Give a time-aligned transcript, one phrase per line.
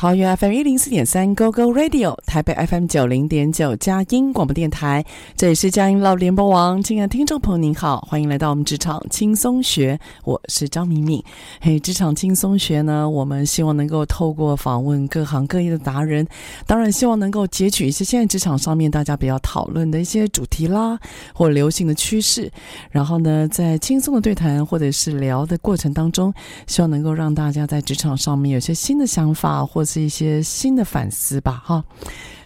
[0.00, 5.04] 桃园 FM 一零四点三 Go Go Radio，台北 FM 九零点九佳音广播电台，
[5.36, 6.82] 这里是佳音老联播网。
[6.82, 11.22] 亲爱的听众朋友，您好，欢迎来到我们职场轻松学，我是张敏敏。
[11.60, 16.26] 嘿，职场轻松学呢，我们希望能够透过访问各行各业的达人，
[16.66, 20.98] 当然希望能够截取一些现在职场上面大家比较讨论的一些主题啦，
[21.34, 22.50] 或流行的趋势，
[22.90, 26.32] 然后呢，在轻松的对谈或者是聊的过程当中，
[26.66, 31.84] 希望能够让大家在职场上面有些新的想法，或是一些新的反思吧，哈。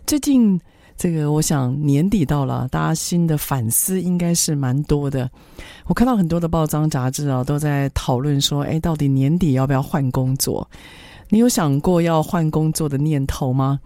[0.06, 0.58] 最近
[0.96, 5.30] 这个，我想年底到了，大家新的反思应该是蛮多的。
[5.86, 10.66] 我看到很多的报章杂志啊，都在讨论说，哎，到底年底要不要换工作？
[11.28, 13.78] 你有想过要换工作的念头吗？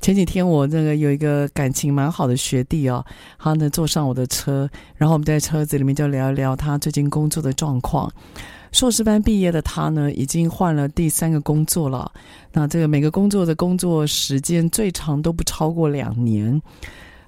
[0.00, 3.04] 前几天我那个有一个感情蛮好的学弟啊，
[3.38, 8.10] 他呢坐上我的车，然后我们在车子里面就聊一聊他最近工作的状况。
[8.76, 12.12] 硕士班毕业的他呢，已经换了第三个工作了。
[12.52, 16.60] 那这个每个工作的工作时间最长都不超过两年。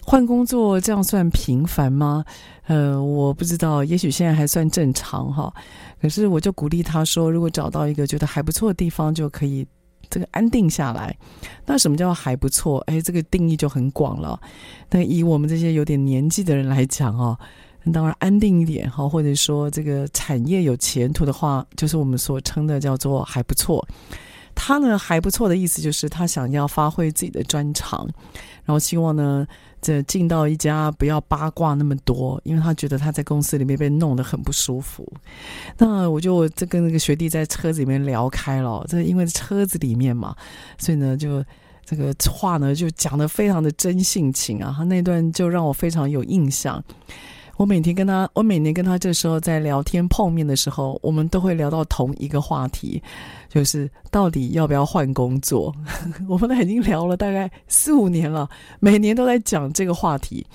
[0.05, 2.23] 换工作这样算频繁吗？
[2.67, 5.51] 呃，我不知道，也许现在还算正常哈。
[6.03, 9.67] 可是我就鼓励他说，如果找到一个觉得还不错的地方，就可以
[10.11, 11.17] 这个安定下来。
[11.65, 12.79] 那什么叫还不错？
[12.81, 14.39] 哎，这个定义就很广了。
[14.91, 17.39] 那以我们这些有点年纪的人来讲哦。
[17.93, 23.87] 当然，安定一点哈，或者说这个产业有前途的话，就是我们所称的叫做还不错。
[24.55, 28.05] 他呢还不错的意思就是他想要发挥自己的专长，
[28.65, 29.47] 然后希望呢
[29.81, 35.07] 这进到一家不要八卦那么多，因为他觉得他在公司里面被弄得很不舒服。
[35.77, 40.35] 那我就这跟那个学弟在车子里面聊开了，这因为车子里面嘛，
[40.77, 41.45] 所以呢就
[41.85, 46.83] 这个话呢就讲得非常的真性情啊，他那段就让我非常有印象。
[47.59, 53.03] 我每天跟他，我每年跟他这时候在聊天碰面的时候，我们都会聊到同一个话题，
[53.49, 55.75] 就是到底要不要换工作。
[56.29, 58.49] 我们已经聊了大概四五年了，
[58.79, 60.47] 每年都在讲这个话题。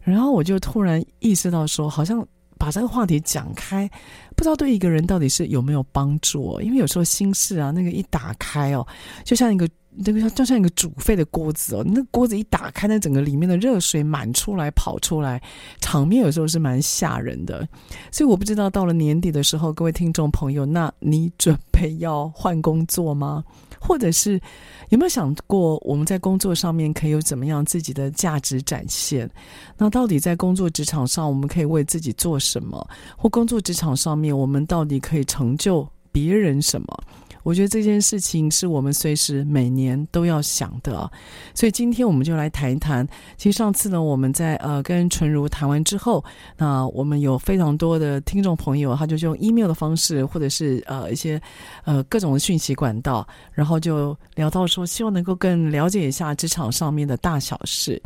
[0.00, 2.24] 然后我就突然意识到说，好像
[2.56, 3.90] 把这个话题讲开，
[4.36, 6.62] 不知道对一个人到底是有没有帮助哦。
[6.62, 8.86] 因为有时候心事啊，那个一打开哦，
[9.24, 9.68] 就像一个。
[10.04, 15.42] 这个就像一个煮沸的锅子哦，那锅子一打开，那整个里面的热水满出来跑出来，
[15.80, 17.66] 场面有时候是蛮吓人的。
[18.12, 23.44] 所以我不知道到了年底的时候，各位听众朋友，那你准备要换工作吗？
[23.80, 24.40] 或者是
[24.88, 29.30] 有没有想过，我们在工作上面可以有怎么样自己的价值展现？
[29.76, 32.88] 那到底在工作职场上，我们可以为自己做什么？
[33.16, 36.86] 或工作职场上面，我们到底可以成就别人什么？
[37.42, 41.10] 我觉得这件事情是我们随时每年都要想的，
[41.54, 43.06] 所以今天我们就来谈一谈。
[43.36, 46.22] 其实上次呢，我们在呃跟纯如谈完之后，
[46.56, 51.40] 那我们有非常多的听众朋友，他就用 email 的方式，或者是呃一些
[51.84, 58.00] 呃各种的讯息管道，然后就聊到说，希望能够更了解一下职场上面的大小事。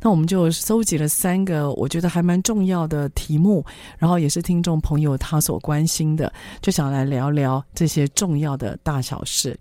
[0.00, 3.64] 那我们就搜集了三个我觉得还蛮重要的题目，
[3.98, 8.71] 然后也是听众朋友他所关心的，就想来聊聊这些重要的。
[8.82, 9.58] 大小事，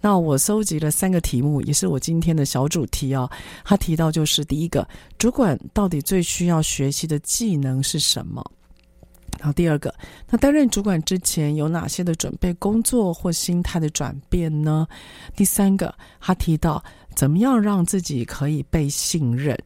[0.00, 3.30] 那我搜集了三个题目，也是我今天的小主题哦。
[3.64, 4.86] 他提到就是第一个，
[5.18, 8.44] 主管到底最需要学习的技能是什么？
[9.38, 9.92] 然后第二个，
[10.30, 14.86] 那担任主管之前有哪些的准备工作或心态的转变呢？
[15.36, 16.82] 第三个，他提到
[17.14, 19.58] 怎么样让自己可以被信任。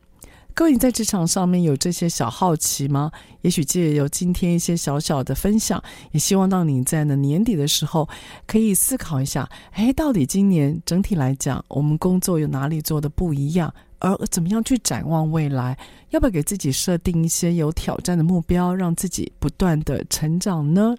[0.58, 3.12] 各位，你在职场上面有这些小好奇吗？
[3.42, 8.08] 也许借由今天一些小小的分享，也希望让你在呢年底的时候
[8.44, 13.72] 可以思考一下：哎，到底今年整体来讲，我们工作有哪里做的不一样？
[14.00, 15.78] 而怎么样去展望未来？
[16.10, 20.96] 要不要给自己设定一些有挑战的目标，让自己不断的成长呢？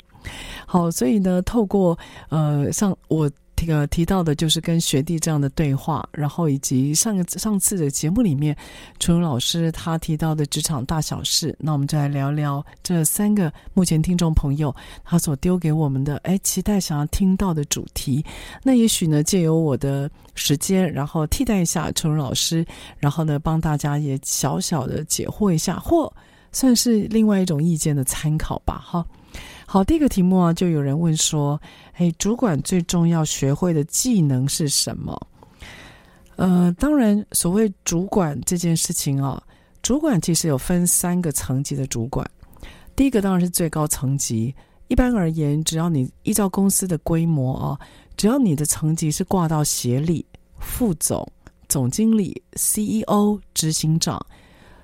[0.68, 3.30] 好，所以呢，透过呃，像我。
[3.60, 8.56] 这个提到的就是跟学弟这样的对话，然后以及上个上次的节目里面，
[9.00, 14.74] 淳如老师他提到的职场大小事，那我们就来聊聊这三个目前听众朋友
[15.04, 18.24] 他所丢给我们的，哎，期待想要听到的主题。
[18.64, 22.66] 那也许呢，借由我的时间，然后替代一下淳如老师，
[22.98, 26.10] 然后呢，帮大家也小小的解惑一下，或
[26.54, 29.06] 算是另外一种意见的参考吧，哈。
[29.72, 31.62] 好，第一个题目啊，就有人问说
[31.94, 35.16] ：“哎，主管最重要学会的技能是什么？”
[36.38, 39.40] 呃，当然，所谓主管这件事情啊，
[39.84, 42.28] 主管其实有分三个层级的主管。
[42.96, 44.56] 第一个当然是最高层级，
[44.88, 47.80] 一般而言，只要你依照公司的规模啊，
[48.18, 50.26] 只要你的层级是挂到协理、
[50.58, 51.32] 副总、
[51.68, 54.20] 总经理、CEO、执行长，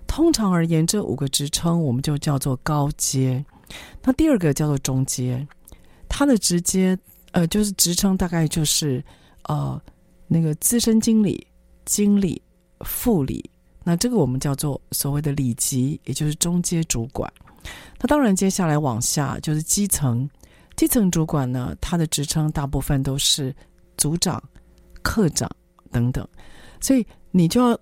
[0.05, 3.43] 通常而言，这五个职称我们就叫做高阶。
[4.03, 5.45] 那第二个叫做中阶，
[6.07, 6.97] 他的直接
[7.31, 9.03] 呃就是职称大概就是
[9.43, 9.81] 呃
[10.27, 11.45] 那个资深经理、
[11.85, 12.41] 经理、
[12.81, 13.49] 副理，
[13.83, 17.31] 那这个我们叫做所谓的里级，也就是中阶主管。
[17.99, 20.29] 那当然接下来往下就是基层，
[20.75, 23.53] 基层主管呢，他的职称大部分都是
[23.97, 24.41] 组长、
[25.01, 25.49] 课长
[25.91, 26.27] 等等，
[26.79, 27.79] 所以你就要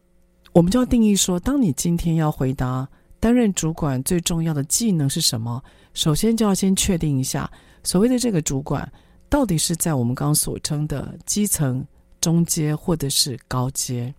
[0.54, 2.88] 我们就要定义说，当你今天要回答。
[3.24, 5.64] 担任主管最重要的技能是什么？
[5.94, 7.50] 首先就要先确定一下，
[7.82, 8.92] 所谓的这个主管
[9.30, 11.82] 到底是在我们刚刚所称的基层、
[12.20, 14.14] 中阶或者是高阶。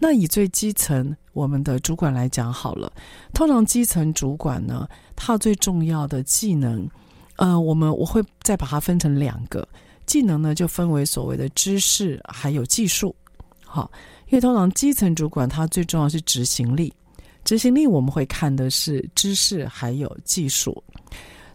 [0.00, 2.92] 那以最基层我们的主管来讲好了，
[3.32, 6.90] 通常基层主管呢，他最重要的技能，
[7.36, 9.64] 呃，我们我会再把它分成两个
[10.06, 13.14] 技能呢，就分为所谓的知识还有技术。
[13.64, 13.88] 好，
[14.26, 16.92] 因为通常基层主管他最重要是执行力。
[17.44, 20.82] 执行力我们会看的是知识还有技术，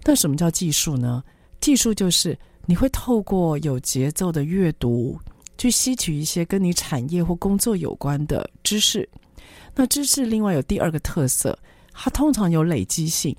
[0.03, 1.23] 那什么叫技术呢？
[1.61, 5.17] 技术就是你会透过有节奏的阅读，
[5.57, 9.07] 去吸取一些跟你产业或工作有关的知识。
[9.73, 11.57] 那知识另外有第二个特色，
[11.93, 13.35] 它通常有累积性，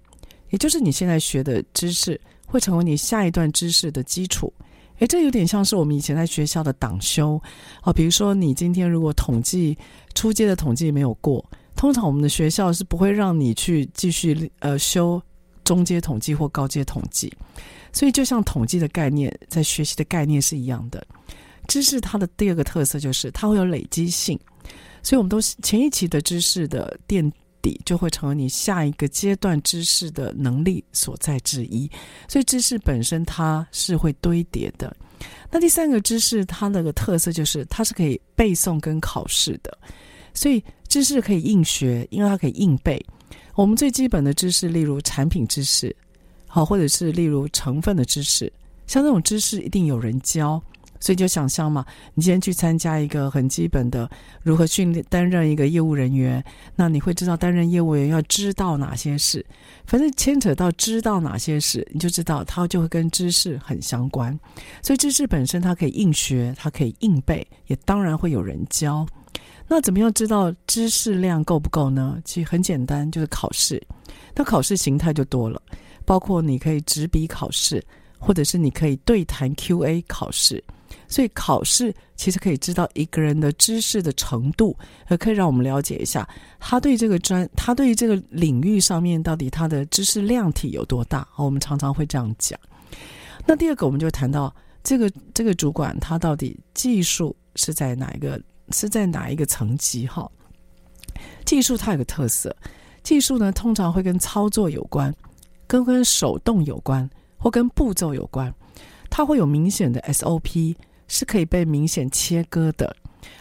[0.51, 4.53] 也就是你现在学的知识会成为你下一段知识的基础。
[4.99, 7.41] 诶，这有点像是我们以前在学校的党修
[7.83, 9.77] 哦，比如说你今天如果统计
[10.15, 11.45] 初阶的统计没有过。
[11.77, 15.23] 通常我们的学校是不会让你去继续呃修
[15.63, 17.33] 中阶统计或高阶统计，
[17.93, 21.07] 所以就像统计的概念，在学习的概念是一样的。
[21.69, 24.39] 知识它的第二个特色就是它会有累积性，
[25.03, 27.31] 所以我们都前一期的知识的垫
[27.61, 31.91] 底就会成为你下一个阶段知识的能力所在之一。
[32.29, 34.97] 所以知识本身它是会堆叠的。
[35.51, 39.77] 那第三个知识它那个特色就是它是可以背诵跟考试的，
[40.37, 40.63] 所以。
[40.89, 43.05] 知识可以硬学，因为它可以硬背。
[43.57, 45.95] 我们最基本的知识，例如产品知识，
[46.47, 48.51] 好，或者是例如成分的知识，
[48.87, 50.63] 像这种知识一定有人教。
[50.99, 54.09] 所以就想象嘛，你今天去参加一个很基本的
[54.43, 56.43] 如何训练担任一个业务人员，
[56.75, 59.45] 那你会知道担任业务员要知道哪些事。
[59.87, 64.39] 反正牵扯到知道哪些事，你就知道它就会跟知识很相关。
[64.81, 69.07] 所以知识本身它可以硬学，它可以硬背，也当然会有人教。
[69.69, 72.21] 那怎么样知道知识量够不够呢？
[72.25, 73.83] 其实很简单，就是考试。
[74.35, 75.61] 那考试形态就多了，
[76.05, 77.85] 包括你可以纸笔考试，
[78.19, 80.63] 或者是你可以对谈 QA 考试。
[81.09, 86.29] 所以考试其实可以知道一个人的知识的程度，而可以让我们了解一下
[86.61, 91.27] 他对这个专，他对这个领域上面到底他的知识量体有多大。
[91.37, 92.59] 我们常常会这样讲。
[93.45, 94.55] 那第二个，我们就谈到
[94.85, 98.41] 这个这个主管他到底技术是在哪一个？
[98.71, 100.07] 是在哪一个层级？
[100.07, 100.31] 哈，
[101.45, 102.55] 技术它有个特色，
[103.03, 105.15] 技术呢通常会跟操作有关，
[105.67, 108.53] 跟跟手动有关，或跟步骤有关。
[109.09, 110.77] 它会有明显的 SOP，
[111.09, 112.95] 是可以被明显切割的。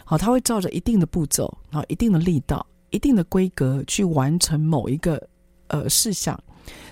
[0.04, 5.20] 好，它会照着一定的步骤，然后一定的力道、一定的规格去完成某一个
[5.66, 6.38] 呃事项。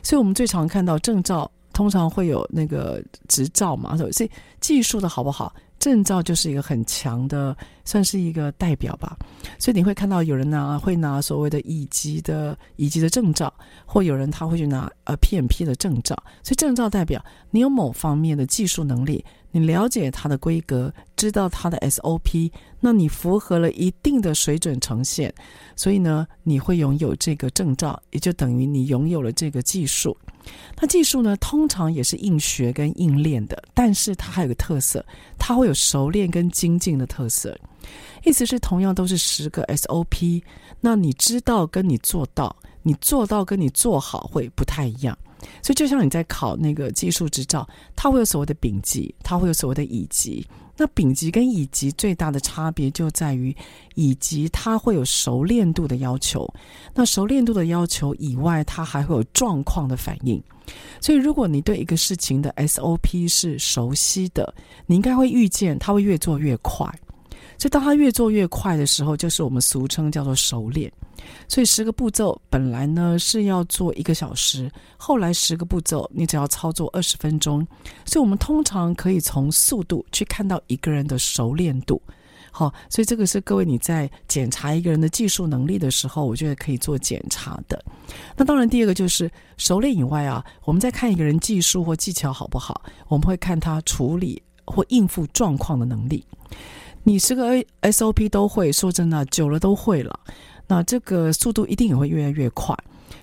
[0.03, 5.55] 所以我们最常看到证照，通常会有那个执照嘛，所以技术的好不好？
[5.79, 9.17] 证照就是一个很强的算是一个代表吧。
[9.59, 13.53] 所以你会看到有人拿会拿所谓的乙级的乙级的证照，
[13.85, 16.15] 或有人他会去拿呃 PMP 的证照。
[16.43, 19.25] 所以证照代表你有某方面的技术能力。
[19.57, 25.33] 你了解它的规格，知道它的 SOP，那你符合了一定的水准呈现，
[25.77, 30.17] 所以呢，你会拥有这个证照，也就等于你拥有了这个技术。
[30.81, 35.07] 那技术呢，通常也是硬学跟硬练的，但是它还有个特色，
[35.39, 37.57] 它会有熟练跟精进的特色。
[38.25, 40.43] 意思是，同样都是十个 SOP，
[40.81, 45.17] 那你知道跟你做到，你做到跟你做好会不太一样。
[45.63, 50.47] 所以，就像你在考那个技术执照，它会有所谓的丙级，它会有所谓的乙级。
[50.77, 53.55] 那丙级跟乙级最大的差别就在于，
[53.95, 56.53] 乙级它会有熟练度的要求。
[56.95, 60.43] 那熟练度的要求以外，它还会有状况的反应。
[61.01, 64.53] 所以，如果你对一个事情的 SOP 是熟悉的，
[64.87, 66.93] 你应该会预见它会越做越快。
[67.59, 70.93] 所以，当它越做越快的时候，就是我们俗称叫做熟练。
[71.49, 77.67] 所以，十个步骤本来呢是要做一个小时，后来十个步骤你只要操作二十分钟。
[78.05, 82.01] 所以我们通常可以从速度去看到一个人的熟练度。
[82.51, 87.83] 好，所以这个是各位你在检查一个人的技术能力的时候，我觉得可以做检查的。
[88.37, 96.25] 那当然，第二个就是熟练以外啊，我们在看一个人技术或技巧好不好，我们会看他处理或应付状况的能力。
[97.07, 100.19] 你十个 SOP 都会，说真的，久了都会了，
[100.67, 102.75] 那这个速度一定也会越来越快。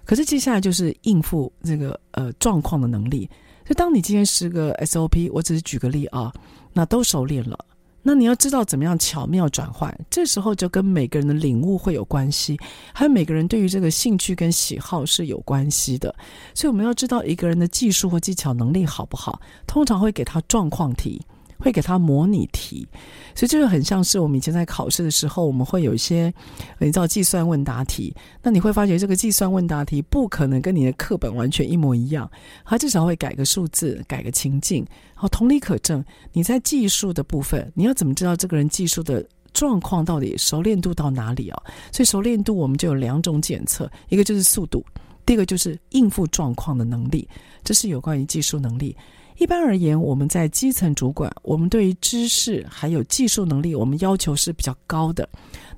[0.06, 3.30] 可是接下来就是应付这个呃状况的能力。
[3.66, 6.32] 就当你今天十个 SOP，我只是举个例啊，
[6.74, 7.58] 那都熟练了，
[8.02, 12.60] 那你要知道怎么样巧妙转换，这时候就跟每个人的领悟会有关系，
[12.94, 16.14] 还有每个人对于这个兴趣跟喜好是有关系的。
[16.54, 21.22] 所以我们要知道一个人的技术或技巧能力好不好，通常会给他状况题。
[21.62, 22.88] 会给他模拟题，
[23.36, 26.34] 所以这个很像是我们以前在考试的时候，我们会有一些
[26.80, 28.14] 你知道计算问答题。
[28.42, 32.30] 那你会发觉这个计算问答题不可能跟你的课本完全一模一样，
[32.66, 34.86] 它至少会改个数字，改个情境。
[35.14, 36.04] 好，同理可证，
[36.34, 41.64] 你在技术的部分，你要怎么知道这个人技术的状况到底熟练度到哪里啊？
[41.92, 44.84] 所以熟练度我们就有两种检测，一个就是速度，
[45.26, 47.28] 第二个就是应付状况的能力，
[47.64, 48.96] 这是有关于技术能力。
[49.42, 55.28] 一般而言，我们在基层主管，我们对于知识还有技术能力，我们要求是比较高的。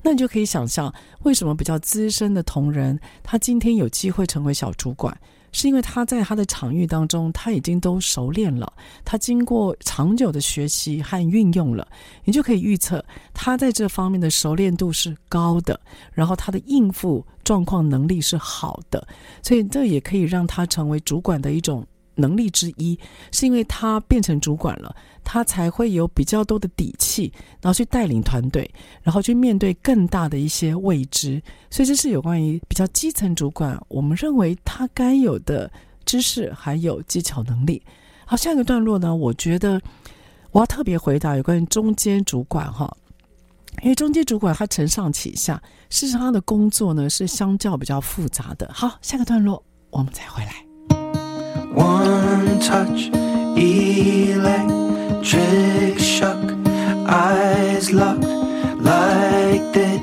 [0.02, 5.18] 那你就可以想象，为什么比较资深的同仁，他今天有机会成为小主管，
[5.54, 8.70] 是因为他在他的场域当中，他已经都熟练了，
[9.06, 11.88] 他经过长久的学习和运用了，
[12.26, 13.02] 你就可以预测
[13.34, 15.80] 他在这方面的熟练度是高的，
[16.12, 19.08] 然后他的应付状况能力是好的，
[19.42, 21.82] 所以这也可以让他成为主管的一种。
[22.16, 22.98] 能力之一，
[23.32, 28.70] 是因为他变成主管了，他才会有比较多的底气，然后去带领团队，
[29.02, 31.42] 然后去面对更大的一些未知。
[31.70, 35.72] 所以这是有关于比较基层主管，我们认为他该有的
[36.06, 37.82] 知识还有技巧能力。
[38.26, 39.82] 好，下一个段落呢，我觉得
[40.52, 42.96] 我要特别回答有关于中间主管哈，
[43.82, 48.70] 因为中间主管他承上启下，事实上他的工作呢是相较比较复杂的。
[48.74, 50.63] 好，下个段落我们再回来。
[51.74, 53.10] One touch,
[53.58, 54.70] electric
[56.00, 56.54] shock,
[57.08, 58.24] eyes locked
[58.80, 60.02] like that.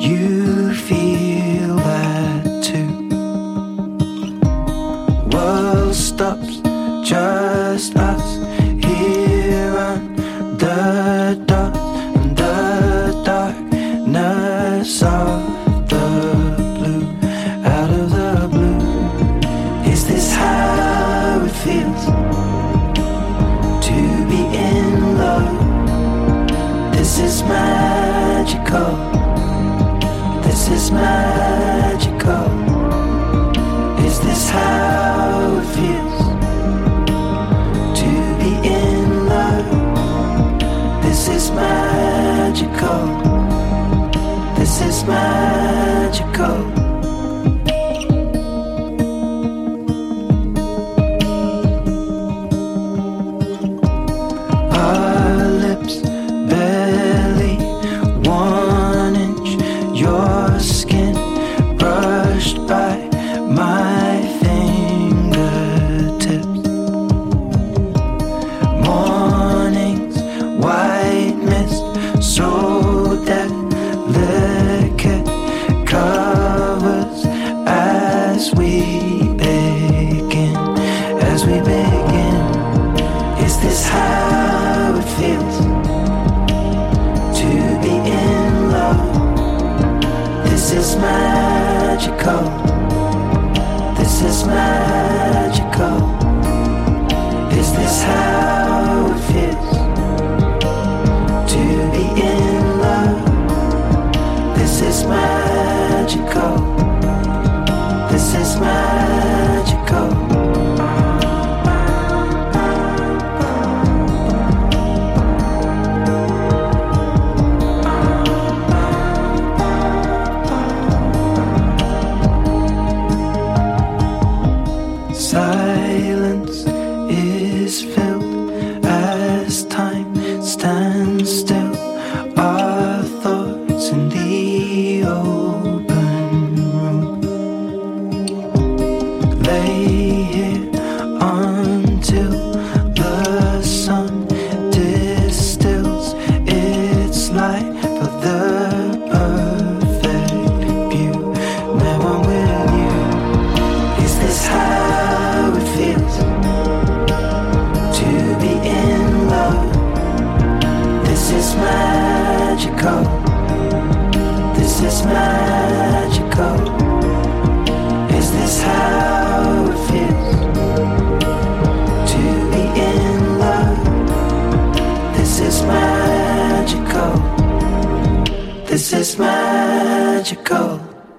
[0.00, 3.08] You feel that too.
[5.30, 6.60] World stops,
[7.08, 8.33] just us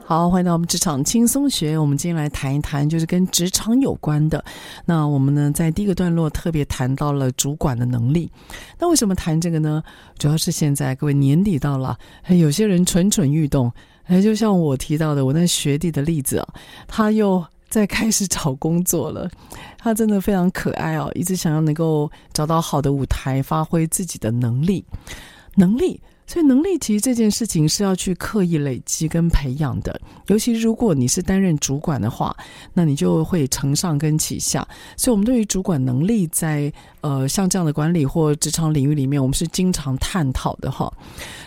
[0.05, 1.75] 好，欢迎到我们职场轻松学。
[1.75, 4.45] 我们今天来谈一谈，就是跟职场有关的。
[4.85, 8.31] 那我们呢，在第一个段落特别谈到了主管的能力。
[8.77, 9.81] 那为什么谈这个呢？
[10.19, 13.71] 主要是现在各位年底到了，有些人蠢蠢欲动。
[14.03, 16.47] 哎，就像我提到的，我那学弟的例子啊，
[16.87, 19.27] 他又在开始找工作了。
[19.79, 24.85] 他真的非常可爱哦，一直想要能够找到好的舞台，发挥自己的能力，
[25.55, 25.99] 能力。
[26.27, 32.35] 所以能力其实这件事情是要去刻意累积跟培养的，尤其如果你是担任主管的话，
[32.73, 34.67] 那你就会承上跟启下。
[34.97, 40.91] 所以，我们对于主管能力在呃像这样的管理或职场领域里面，我们是经常探讨的哈。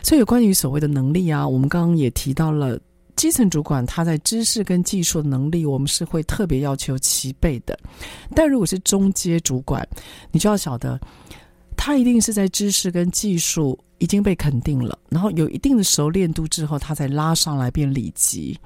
[0.03, 2.79] 所以，关于所谓的能力啊，我们刚刚也提到了
[3.17, 7.77] 基层主管他在知识跟技术能力，我们是会特别要求齐备的。
[8.33, 9.87] 但如果是中阶主管，
[10.31, 10.99] 你就要晓得，
[11.77, 13.77] 他一定是在知识跟技术。
[13.99, 18.59] 已经被肯定了，然后有一定的熟练度之后，他才拉上来变里级。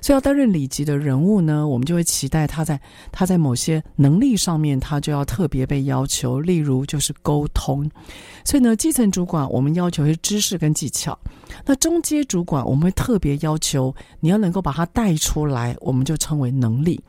[0.00, 6.40] 所以要担任里级的人物呢，我们就会期待他在他在某些能力上面，他就要特别被要求。
[6.40, 7.90] 例如就是沟通。
[8.44, 11.18] 所以呢，基层主管我们要求是知识跟技巧，
[11.64, 17.00] 那中阶主管我们会特别要求你要能够把他带出来，我们就称为能力。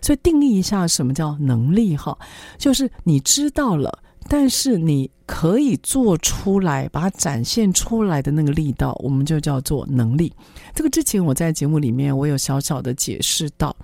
[0.00, 2.16] 所以定义一下什么叫能力哈，
[2.56, 3.98] 就是你知道了。
[4.28, 10.32] 但是你可以做出来，把它展现出来的那个力道，我们就叫做能力。
[10.74, 13.74] 这个之前我在节目里面我有小小的解释到。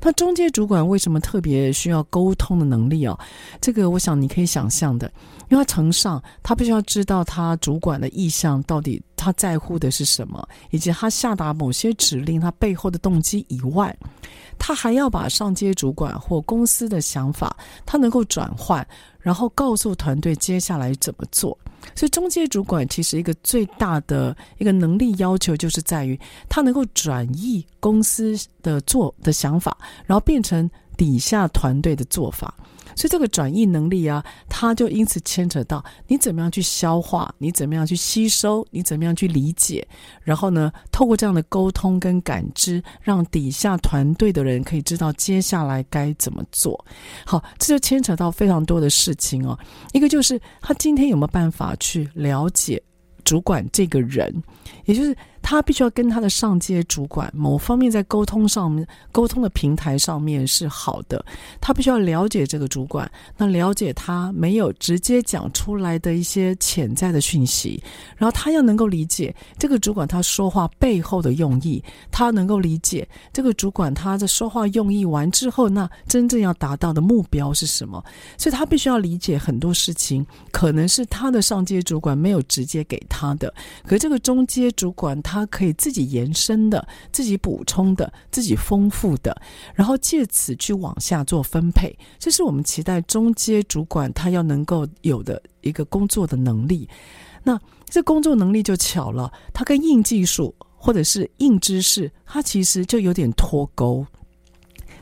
[0.00, 3.18] 那中介主管为什么特别需要沟通的能力哦？
[3.60, 5.10] 这个我想你可以想象的，
[5.48, 13.96] 因为他承上，他必须要知道他主管的意向到底他在乎的是什么，以及他下达某些指令他背后的动机以外，
[14.56, 18.86] 他还要把上阶主管或公司的想法，他能够转换。
[19.18, 21.58] 然后告诉团队接下来怎么做，
[21.96, 26.16] 所以中阶主管其实一个最大的一个能力要求，就是在于
[26.48, 32.54] 他能够转译公司的做的想法，然后变成底下团队的做法。
[32.94, 39.86] 所以这个转译能力啊，它就因此牵扯到你怎么样去消化，你怎么样去吸收，你怎么样去理解，
[40.22, 46.84] 然后呢，透过这样的沟通跟感知，让底下团队的人可以知道接下来该怎么做。
[47.24, 49.58] 好，这就牵扯到非常多的事情哦。
[49.92, 52.82] 一个就是他今天有没有办法去了解
[53.24, 54.42] 主管这个人，
[54.84, 55.16] 也就是。
[55.48, 61.24] 他必须要跟他的上阶主管某方面在沟通上面，沟通的平台上面是好的。
[61.60, 67.80] 他必须要了解这个主管，那了解他没有直接讲出来的一些潜在的讯息，
[68.16, 78.04] 然后他要能够理解这个主管他说话背后的用意，他能够理解这个主管他的说话用意完之后，那真正要达到的目标是什么？
[78.36, 83.54] 所以他必须要理解很多事情，可能是他的上阶主管没有直接给他的，
[83.86, 85.46] 可这个中间阶主管他。
[85.46, 89.34] 可以自己延伸的、自己补充的、自己丰富的，
[89.74, 96.86] 然后借此去往下做分配，这是我们期待中阶主管他要能够有的一个工作的能力。
[97.42, 104.04] 那这工作能力就巧了，他跟硬技术或者是硬知识，他其实就有点脱钩。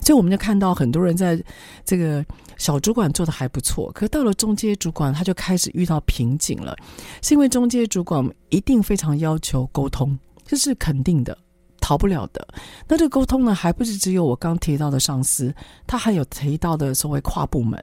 [0.00, 1.42] 所以我们就看到很多人在
[1.84, 2.24] 这个
[2.56, 6.76] 小主管做的还不错，可到了中阶主管，他就开始遇到瓶颈了，
[7.22, 11.36] 是因为中阶主管一定非常要求沟通，这是肯定的。
[11.84, 12.48] 逃不了的。
[12.88, 15.54] 那这个沟通呢，还不是只有我刚提到的上司，
[15.86, 17.78] 他还有提到的所谓跨部门。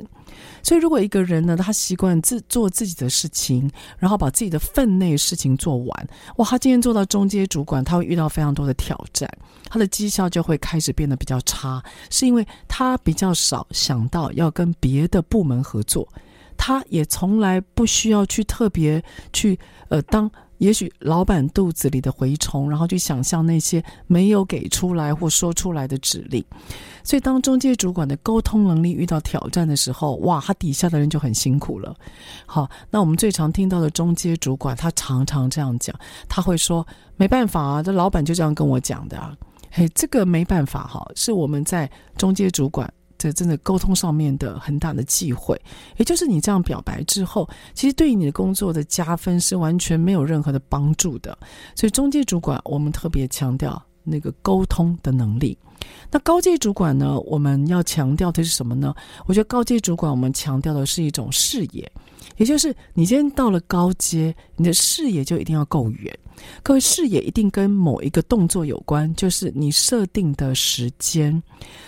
[0.64, 9.30] 所以，如果一个人呢，他习惯自做自己的事情，然后把自己的分内事情做完，哇，他今天做到中阶主管，他会遇到非常多的挑战，
[9.66, 16.08] 他的绩效就会开始变得比较差，是因为他比较少想到要跟别的部门合作，
[16.58, 19.60] 他也从来不需要去特别去
[19.90, 20.32] 呃当。
[20.62, 26.46] 也许老板肚子里的蛔虫，然后去想象那些没有给出来或说出来的指令，
[27.04, 31.96] 所以当中阶主管的沟通能力遇到挑战的时候，哇，他底下的人就很辛苦了。
[32.46, 35.96] 好，那我们最常听到的中阶主管，他常常这样讲，
[36.30, 36.86] 他会说
[37.18, 39.36] ：“没办法啊，这老板就这样跟我讲的啊。”
[39.74, 42.88] 嘿，这个没办法哈，是我们在中阶主管。
[43.22, 45.56] 这真的沟通上面的很大的忌讳，
[45.98, 51.38] 也就是你这样表白之后，其实对于你的工作的加分是完全没有任何的帮助的。
[51.76, 55.56] 所以中介主管我们特别强调那个沟通的能力。
[56.10, 58.92] 那高阶主管呢，我们要强调的是什么呢？
[59.28, 61.92] 我觉得高阶主管我们强调的是一种视野。
[62.38, 66.18] 也就是你今天到了高阶，你的视野就一定要够远。
[66.64, 71.42] 各位，视野一定跟某一个动作有关，就是你设定的时间。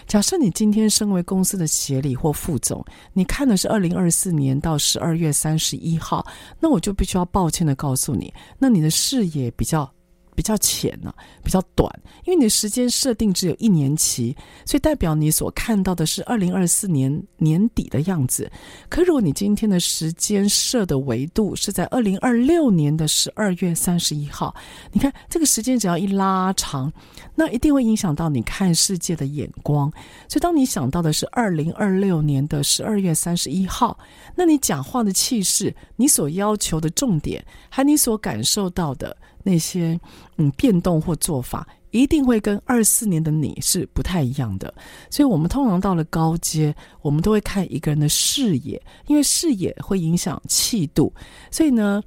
[0.08, 6.26] 假设你今天身为公司的协理或副总，你看的是二零二四年到十二月三十一号，
[6.60, 9.92] 那我就必须要抱歉的告诉你，那你的视野比较。
[10.36, 11.89] 比较浅呢、比较短，
[12.26, 18.52] 因为你的时间设定只有一年期，所以代表你所看到的是二零二四年年底的样子。
[18.89, 24.56] 可如果你今天的时间设的维度是在二零二六年的十二月三十一号，
[24.91, 26.91] 你看这个时间只要一拉长，
[27.36, 29.91] 那一定会影响到你看世界的眼光。
[30.28, 33.98] 所以当你想到的是二零二六年的十二月三十一号，
[34.36, 39.15] 那你讲话的气势，你所要求的重点，还你所感受到的。
[39.44, 40.00] 那些
[40.38, 44.74] 嗯变动或做法，一定会跟二四年的你是不太一样的。
[45.10, 51.14] 所以，我们通常到了高阶，我们都会看一个人的视野，因为视野会影响气度。
[51.52, 52.02] 所以呢，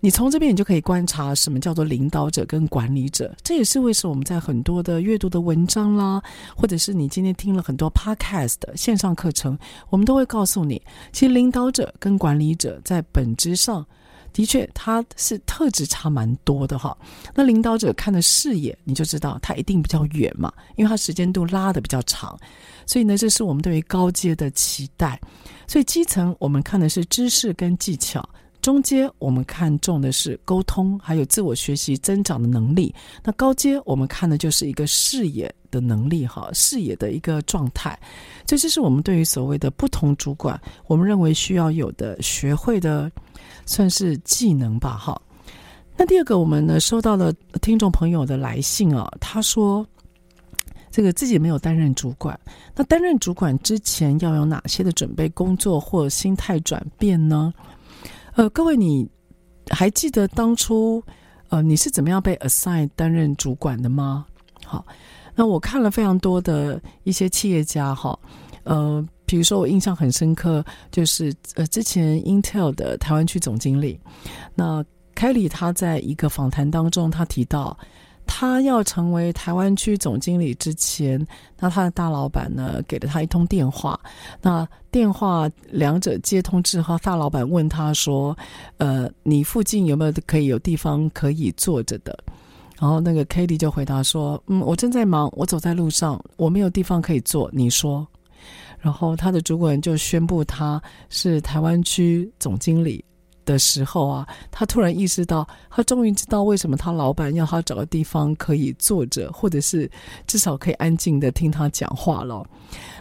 [0.00, 3.32] 你从这边你就可以观察什么叫做领导者跟管理者。
[3.42, 6.20] 这也是为什么我们在很多的阅读的文章啦，
[6.56, 9.58] 或者是你今天听了很多 podcast 的线上课程，
[9.90, 13.86] 我们都会告诉你，其实领导者跟管理者在本质上。
[14.38, 16.96] 的确，他是特质差蛮多的哈。
[17.34, 22.38] 那领导者看的视野，你就知道他一定比较远嘛，因为他时间度拉得比较长。
[22.86, 25.20] 所以呢，这是我们对于高阶的期待。
[25.66, 28.26] 所以基层我们看的是知识跟技巧，
[28.62, 32.94] 中阶我们看重的是沟通还有自我学习增长的能力。
[33.24, 37.98] 那高阶我们看的就是一个视野的能力哈，视野的一个状态。
[38.46, 43.10] 所以这是我们对于所谓的不同主管，我们认为需要有的学会的。
[43.68, 45.20] 算是技能吧，哈。
[45.94, 49.86] 那第二个，我们呢收到了听众朋友的来信啊，他说
[50.90, 52.38] 这个自己没有担任主管，
[52.74, 57.52] 那担任主管之前要有哪些的准备工作或心态转变呢？
[58.36, 59.06] 呃，各位，你
[59.68, 61.04] 还记得当初
[61.50, 64.24] 呃你是怎么样被 assign 担任主管的吗？
[64.64, 64.86] 好，
[65.34, 68.18] 那我看了非常多的一些企业家，哈，
[68.64, 69.06] 呃。
[69.28, 74.00] 比如说，我印象很深刻，就是呃，之前 Intel 的台湾区总经理，
[74.54, 74.82] 那
[75.14, 77.76] Kelly 他在一个访谈当中，他提到，
[78.26, 81.24] 他要成为台湾区总经理之前，
[81.58, 84.00] 那他的大老板呢给了他一通电话，
[84.40, 88.34] 那电话两者接通之后，大老板问他说，
[88.78, 92.18] 呃，你附近有没有可以有地方可以坐着的？
[92.80, 98.06] 然后那个 Kelly 就回答说，嗯，我正在忙，我走在路上，我没有地方可以坐，你说。
[98.80, 103.04] 然后他的主管就宣布他是台湾区总经理。
[103.48, 109.90] 的时候啊，他突然意识到，他终于知道为什么他老板要他找个地方可以坐着，或者是
[110.26, 112.44] 至少可以安静的听他讲话了。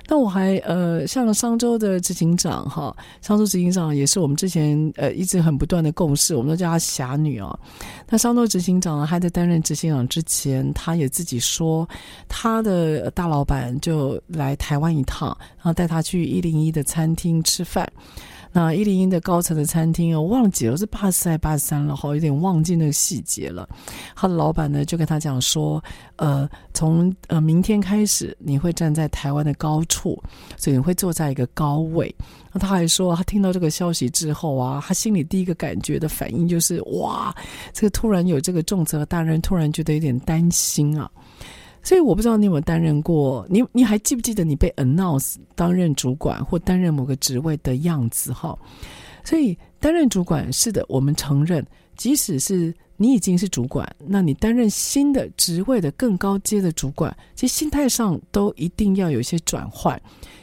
[0.09, 7.59] 那我还呃，像商周的执行长哈，商周执行长也是我们之前呃一直很不断的共事，我们都叫她侠女啊。
[8.07, 11.85] 那商周执行长呢，还在担任执行长之前，他也自己说，
[12.29, 17.85] 他的大老板就来台湾一趟，然后带他去一零一的餐厅吃饭。
[18.51, 23.67] 那一零一的高层的餐厅，我忘记了是八十四还是八十三了，好，有点忘记那个细节了。
[24.15, 25.83] 他的老板呢就跟他讲说，
[26.15, 30.21] 呃，从呃明天开始你会站在台湾的高处，
[30.57, 32.13] 所以你会坐在一个高位。
[32.51, 37.35] 那他还说，他听到这个消息之后啊，他心里第一个感觉的反应就是，哇，
[37.73, 41.09] 这个突然有这个重责大任，突然觉得有点担心啊。
[41.87, 48.59] 所以我不知道你有没有担任过，你你还记不记得你被 announce 担任主管或担任某个职位的样子哈？
[49.23, 59.97] 所以担任主管是的，我们承认，即使是你已经是主管，那你担任新的职位的更高阶的主管，其实心态上都一定要有一些转换。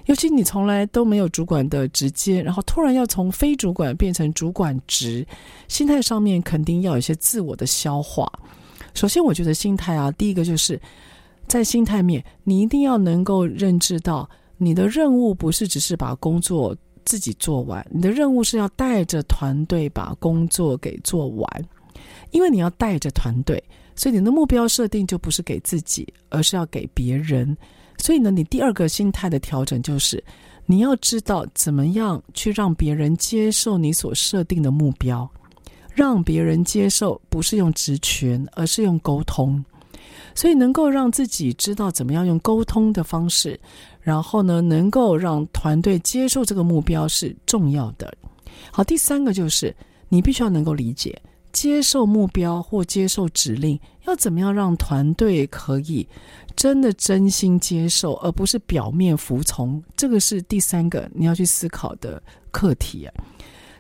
[0.07, 5.27] 尤其你从来都没有主管的直接，然后突然要从非主管变成主管职，
[5.69, 8.27] 心态上面肯定要有一些自我的消化。
[8.95, 10.81] 首先，我觉得心态啊，第一个就是
[11.47, 21.65] 在心态面，你一定要能够认知到，你的任务不是只是把工作自己做完，你的任务是要带着团队把工作给做完。
[22.31, 23.63] 因为你要带着团队，
[23.95, 27.57] 所以你的目标设定就不是给自己，而是要给别人。
[27.99, 30.23] 所以呢，你第二个心态的调整就是，
[30.67, 35.31] 你要知道怎么样去让别人接受你所设定的目标。
[35.95, 39.65] 让别人接受不是用职权，而是用沟通。
[40.35, 43.59] 所以能够让自己知道怎么样用沟通的方式，
[44.01, 48.13] 然后呢，能够让团队接受这个目标是重要的。
[48.71, 49.75] 好，第三个就是
[50.09, 51.21] 你必须要能够理解。
[51.53, 56.05] 接受目标或接受指令，要怎么样让团队可以
[56.57, 59.81] 真的真心接受，而不是表面服从？
[59.97, 63.15] 这个是第三个你要去思考的课题啊。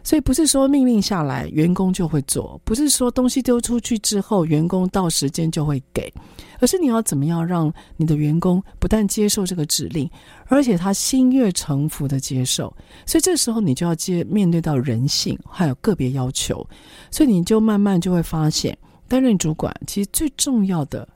[0.05, 6.13] 所以不是说命令下来员工就会做，不是说东西丢出去之后员工到时间就会给，
[6.61, 10.09] 而是你要怎么样让你的员工不但接受这个指令，
[10.49, 12.65] 而且他心悦诚服的接受。
[13.07, 16.65] 所以这时候你就要接面对到人性还有个别要求，
[17.11, 18.77] 所以你就慢慢就会发现，
[19.09, 21.09] 担任主管其实最重要的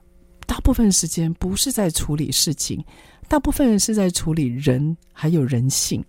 [0.47, 2.83] 大部分时间不是在处理事情，
[3.29, 6.03] 大部分是在处理人还有人性，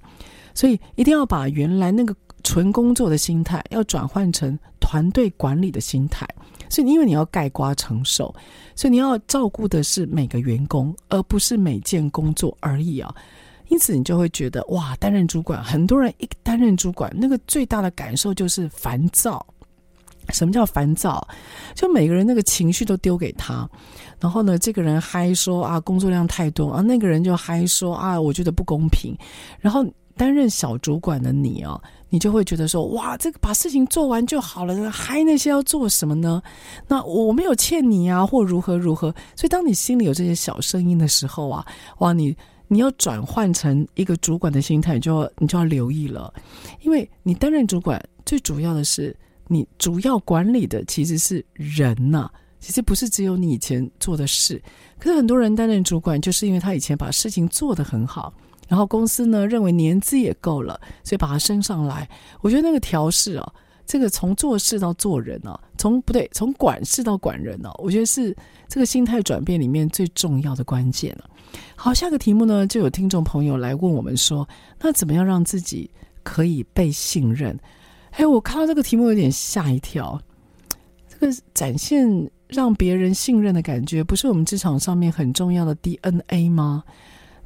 [0.54, 2.16] 所以一定要把原来那个。
[2.44, 6.28] 纯工作的心态要转换成团队管理的心态，
[6.70, 8.34] 所以因为你要盖瓜承受，
[8.76, 13.14] 所以你要照顾的是每个员工，而不是每件工作而已啊。
[13.68, 19.46] 因此你就会觉得哇，担任主管，很多人一担任主管，那个最大的感受就是烦躁。
[20.30, 21.28] 什么叫烦躁？
[21.76, 23.70] 就每个人那个情绪都丢给他，
[24.20, 29.16] 然后呢，这个人嗨说啊，工作量太多啊，那个人就嗨说啊，我觉得不公平，
[29.60, 29.86] 然后。
[30.18, 36.42] 担任小主管的你哦，你就会觉得说，哇，这个把事情做完就好了，还那些要做什么呢？
[36.88, 39.14] 那我没有欠你啊，或如何如何。
[39.36, 41.66] 所以，当你心里有这些小声音的时候啊，
[42.00, 42.36] 哇，你
[42.68, 46.34] 你要转换成一个主管的心态，你就要你就要留意了，
[46.82, 49.16] 因为你担任主管最主要的是，
[49.48, 54.62] 你主要管理的其实是人呐、其实不是只有你以前做的事。
[54.98, 58.34] 可是很多人担任主管，就是因为他以前把事情做得很好。
[58.70, 62.08] 然后公司呢，认为年资也够了，所以把他升上来。
[62.40, 63.54] 我觉得那个调试啊，
[63.86, 68.34] 这个从做事到做人啊，从不对，从管事到管人啊，我觉得是
[68.68, 71.28] 这个心态转变里面最重要的关键了。
[71.76, 74.48] 好，下个题目呢，就有听众朋友来问我们说，
[74.80, 75.90] 那怎么样让自己
[76.22, 77.60] 可以被信任？
[78.12, 80.22] 哎，我看到这个题目有点吓一跳。
[81.08, 86.84] 这个展现让别人信任的感觉，不是我们职场上面很重要的 DNA 吗？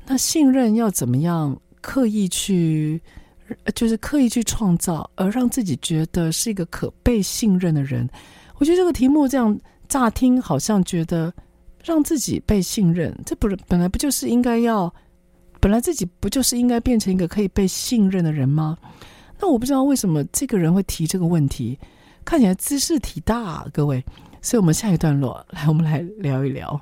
[0.06, 3.02] 那信任要怎么样刻意去，
[3.74, 8.08] 就是刻意去创造，而让自己觉得是一个可被信任的人？
[8.58, 11.34] 我觉得这个题目这样乍听好像觉得
[11.84, 14.94] 让自己被信任，这不是本来不就是应该要，
[15.60, 18.78] 本来自己不就是应该变成一个可以被信任的人吗？
[19.40, 21.78] 那我不知道为什么这个人会提这个问题，
[22.24, 24.04] 看起来姿势体大，各位。
[24.42, 26.80] 所以我们下一段落来，我们来聊一聊。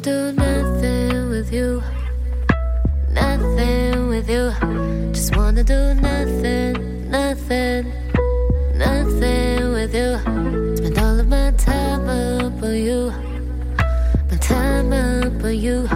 [0.00, 1.82] do nothing with you.
[3.10, 4.50] Nothing with you.
[5.12, 7.92] Just wanna do nothing, nothing,
[8.76, 10.16] nothing with you.
[10.76, 13.12] Spend all of my time up on you.
[14.30, 15.86] My time up on you.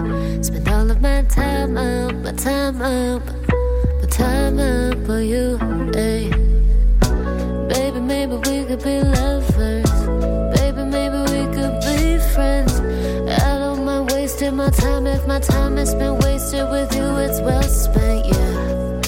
[0.43, 3.23] Spend all of my time up, my time up,
[4.01, 5.57] my time up on you.
[5.95, 6.29] Hey.
[7.69, 9.84] Baby, maybe we could be lovers.
[14.45, 15.07] wasted my time.
[15.07, 19.01] If my time has been wasted with you, it's well spent, yeah.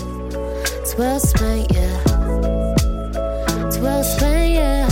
[0.79, 2.01] It's well spent, yeah.
[3.67, 4.87] It's well spent, yeah.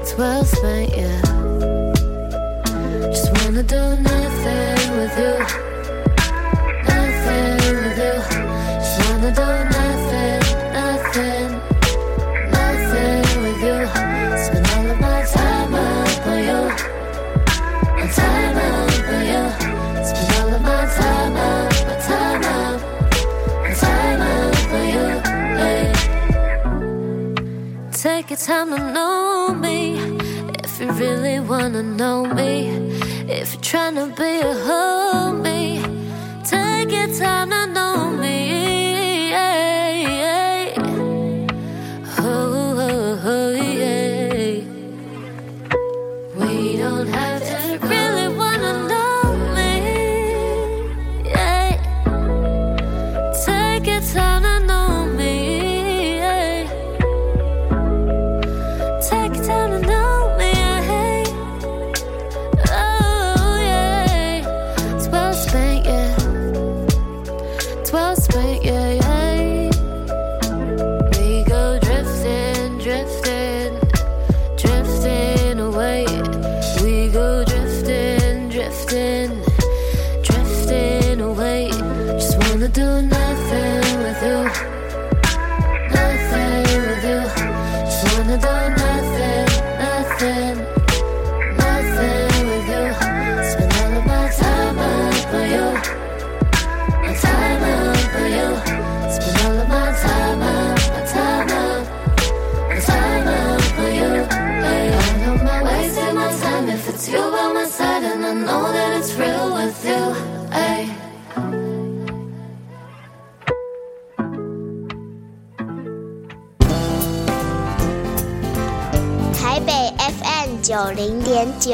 [0.00, 1.20] It's well spent, yeah.
[3.12, 5.34] Just wanna do nothing with you.
[6.88, 8.14] Nothing with you.
[8.80, 9.69] Just wanna do
[28.46, 29.98] time to know me
[30.64, 32.68] if you really wanna know me.
[33.28, 35.82] If you're trying to be a homie,
[36.48, 37.50] take your time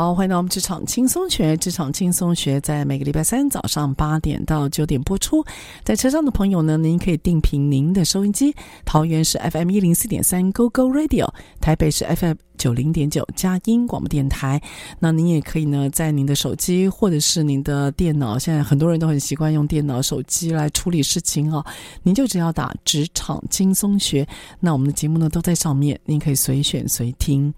[0.00, 1.54] 好，欢迎到我们职场轻松学。
[1.58, 5.44] 职场轻松学在每个礼拜三早上八点到九点播出。
[5.84, 8.56] 在车上的朋友呢，您可以定频您的收音机。
[8.86, 11.28] 桃园是 FM 一零四点三 Go Go Radio，
[11.60, 14.60] 台北是 FM 九零点九佳音广播电台。
[14.98, 21.64] 那您也可以呢，在您的手机或者是您的电脑，现在很多人都很习惯用电脑、手机来处理事情哦。
[22.02, 24.28] 您就只要打“职场轻松学”，
[24.60, 27.52] 那我们的节目呢都在上面，您可以随选随听。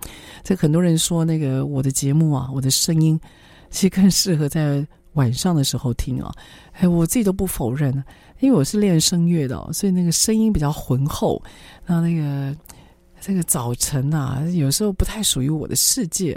[0.44, 3.18] 这很多人说那个我的节目啊，我的声音
[3.70, 6.32] 其实更适合在晚上的时候听啊。
[6.74, 7.92] 哎，我自己都不否认，
[8.38, 11.42] 因为我是练声乐的，所以那个声音比较浑厚。
[11.86, 12.56] 那那个
[13.24, 16.36] 这个早晨啊，有时候不太属于我的世界。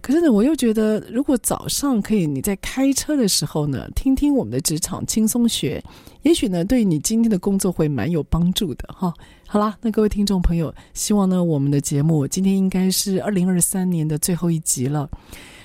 [0.00, 5.84] 可是呢，我又觉得如果早上可以你在开车的时候呢，听听我们的职场轻松学，
[6.22, 9.12] 也许呢，对你今天的工作会蛮有帮助的哈。
[9.46, 15.06] 好啦，那各位听众朋友，希望呢，我们的节目今天应该是二零二三年的最后一集了。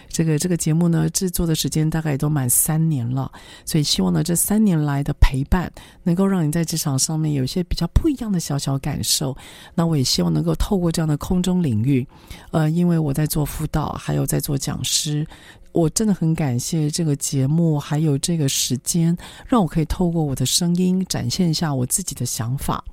[0.10, 3.32] 这个这个节目呢，制作的时间大概也都满三年了，
[3.65, 5.72] 所以希望呢，这三年来的陪伴，
[6.04, 9.36] 能够让你在职场上面有一些比较不一样的小小感受。
[9.76, 12.06] 那我也希望能够透过这样的空中领域，
[12.52, 15.26] 呃，因为我在做辅导，还有在做讲师，
[15.72, 19.15] 我真的很感谢这个节目，还有这个时间，
[19.46, 22.84] 让我可以透过我的声音展现一下我自己的想法。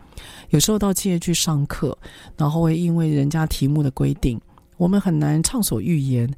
[0.50, 1.96] 有时候到企业去上课，
[2.36, 4.40] 然后会因为人家题目的规定，
[4.76, 6.30] 我们很难畅所欲言。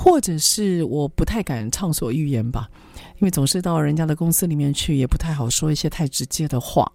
[0.00, 2.70] 或者是我不太敢畅所欲言吧，
[3.16, 6.88] 因为总是到人家的公司里面去，也不太好说一些太直接的话。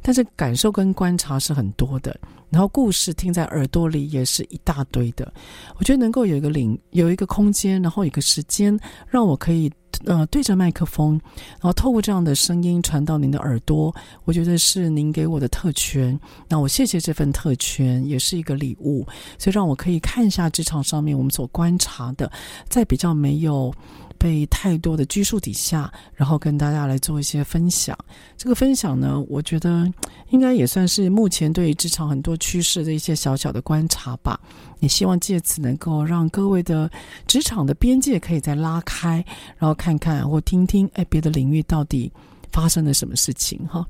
[0.00, 5.30] 但是感受跟观察是很多的，然后故事听在耳朵里也是一大堆的。
[5.76, 9.70] 我觉得能够有一个领，有一个空间，然后有一个时间，让我可以
[10.04, 11.20] 呃对着麦克风，
[11.52, 16.18] 然后透过这样的声音传到您的耳朵，我觉得是您给我的特权。
[16.48, 19.06] 那我谢谢这份特权，也是一个礼物，
[19.38, 22.30] 所以让我可以看一下职场上面我们所观察的，
[22.68, 23.74] 在比较没有。
[24.18, 27.96] 被太多的拘束底下，然后跟大家来做一些分享。
[28.36, 29.90] 这个分享呢，我觉得
[30.30, 34.38] 应该也算是目前对于职场很多趋势的一些小小的观察吧。
[34.80, 36.88] 也希望借此能够让各位的
[37.26, 39.24] 职场的边界可以再拉开，
[39.56, 42.12] 然后看看或听听，哎，别的领域到底
[42.52, 43.84] 发生了什么事情哈。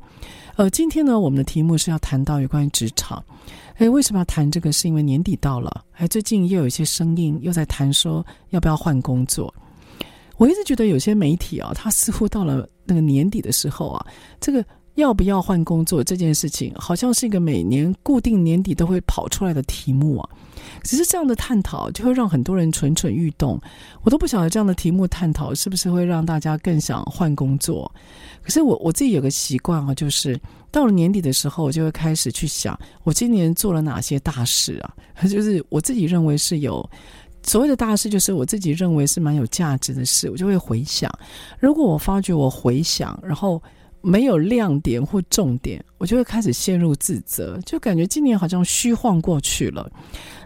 [0.57, 3.23] 呃，今天呢，我们的题目是要谈到有关于职场。
[3.77, 4.73] 哎，为什么要谈这个？
[4.73, 9.55] 是因为年底到了，哎，最近又有一些声音又在谈说要不要换工作。
[10.39, 14.07] 我一直觉得有些媒体啊，他似乎到了那个年底的时候啊，
[14.41, 14.65] 这个
[14.95, 20.29] 要不要换工作这件事情，好像是一个每年固定年底都会跑出来的题目啊。
[20.83, 23.61] 只是这样的探讨，就会让很多人蠢蠢欲动。
[24.03, 27.91] 我都不晓得这样的题目探讨是不是会让大家更想换工作。
[28.43, 30.39] 可是我我自己有个习惯啊，就是
[30.71, 34.95] 到了年底的时候，我就会开始去想，我今年做了哪些大事啊？
[35.29, 36.89] 就是我自己认为是有。
[37.49, 41.11] 所谓的大事，就是我自己认为是蛮有价值的事，我就会回想。
[41.59, 43.61] 如果我发觉我回想，然后
[44.03, 49.91] 没有亮点或重点，我就会开始陷入自责，就感觉今年好像虚晃过去了。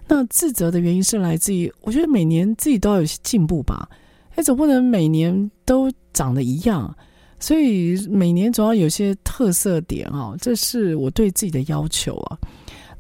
[0.07, 3.89] 那自责的原因是来自于，我觉得每年自己都要有些进步吧，
[4.37, 6.95] 哎，总不能每年都长得一样，
[7.41, 12.39] 所以每年总要有些特色点啊，这是我对自己的要求啊。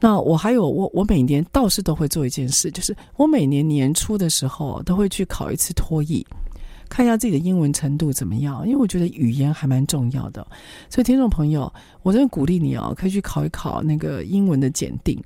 [0.04, 6.26] 那我还有我我每年倒是都会做一件事，就是我每年年初的时候都会去考一次托译，
[6.88, 10.44] 看一下自己的英文程度怎么样，因为我觉得语言还蛮重要的。
[10.90, 11.72] 所以听众朋友，
[12.02, 15.16] 我真的鼓励你哦，可以去考一考那个英文的检定，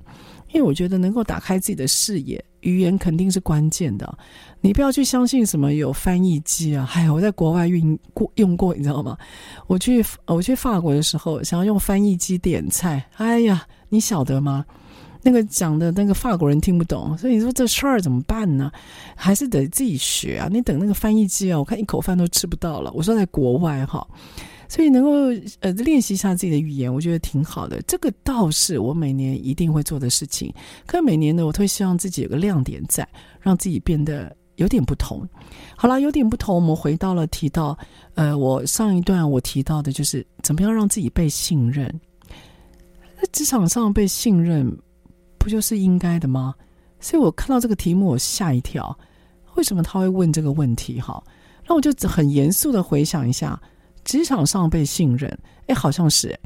[0.53, 4.17] 因为我觉得能够打开自己的视野，语言肯定是关键的。
[4.61, 9.17] 你不要去相信什么有翻译机啊， 哎，我在国外用过用过，你知道吗？
[9.67, 13.65] 我去我去法国的时候，想要用翻译机点菜，哎呀。
[13.89, 14.65] 你晓得吗？
[15.23, 18.69] 那个讲的那个法国人听不懂，所以你说这事儿怎么办呢？
[19.15, 20.49] 还是得自己学啊！
[20.51, 22.91] 你等那个翻译机啊，我看一口饭都吃不到了。
[22.91, 24.05] 我说在国外哈，
[24.69, 25.11] 所以能够
[25.59, 27.81] 呃练习一下自己的语言，我觉得挺好的。
[27.83, 30.53] 这个倒是我每年一定会做的事情。
[30.85, 33.07] 可每年呢，我都会希望自己有个亮点在，
[33.39, 35.27] 让自己变得有点不同。
[35.75, 37.77] 好了，有点不同，我们回到了提到
[38.15, 41.87] 呃，我上一段我提到的就是怎么样让自己被信任。
[43.19, 44.71] 在职场上被信任，
[45.37, 46.53] 不就是应该的吗？
[46.99, 48.97] 所以我看到这个题目，我吓一跳。
[49.55, 50.99] 为什么他会问这个问题？
[51.01, 51.23] 哈，
[51.67, 53.59] 那我就很严肃的回想一下，
[54.07, 55.37] 职场上被信任，
[55.67, 56.39] 哎，好像是。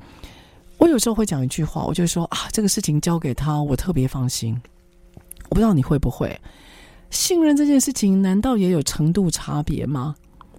[0.80, 4.60] 我有时候会讲一句话，我就说啊，这个事情交给他，我特别放心。
[5.44, 6.36] 我不知道你会不会
[7.12, 8.20] 信任这件事情？
[8.20, 10.16] 难道也有程度差别吗？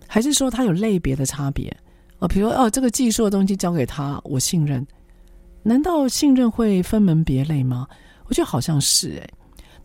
[0.06, 1.76] 还是说它有类别的差别？
[2.20, 4.86] 哦，比如说哦，这个技术的东西交给他，我信任。
[5.64, 7.88] 难道信任会分门别类吗？
[8.28, 9.28] 我觉得好像是诶。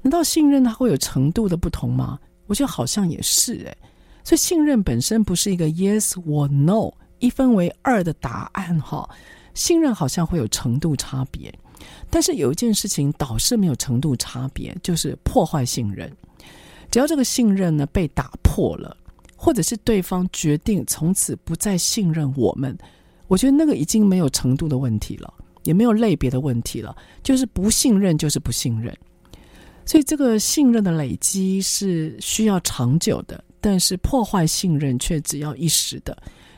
[0.04, 2.20] 难道信任它会有程度的不同吗？
[2.46, 3.76] 我觉得好像也是诶。
[4.24, 9.10] 所以信任本身不是一个 yes or no 一分为二的答案哈。
[9.54, 11.54] 信任好像会有程度差别，
[12.10, 16.12] 但是有一件事情倒是没有程度差别，就是破坏信任。
[16.92, 18.96] 只要这个信任呢被打破了，
[19.36, 22.78] 或者是对方决定从此不再信任我们，
[23.28, 25.34] 我觉得那个已经没有程度的问题了。
[25.64, 28.98] 也没有类别的问题了，就是不信任就是不信任，
[29.86, 36.18] 所以这个信任的累积是需要长久的，但是破坏信任却只要一时的。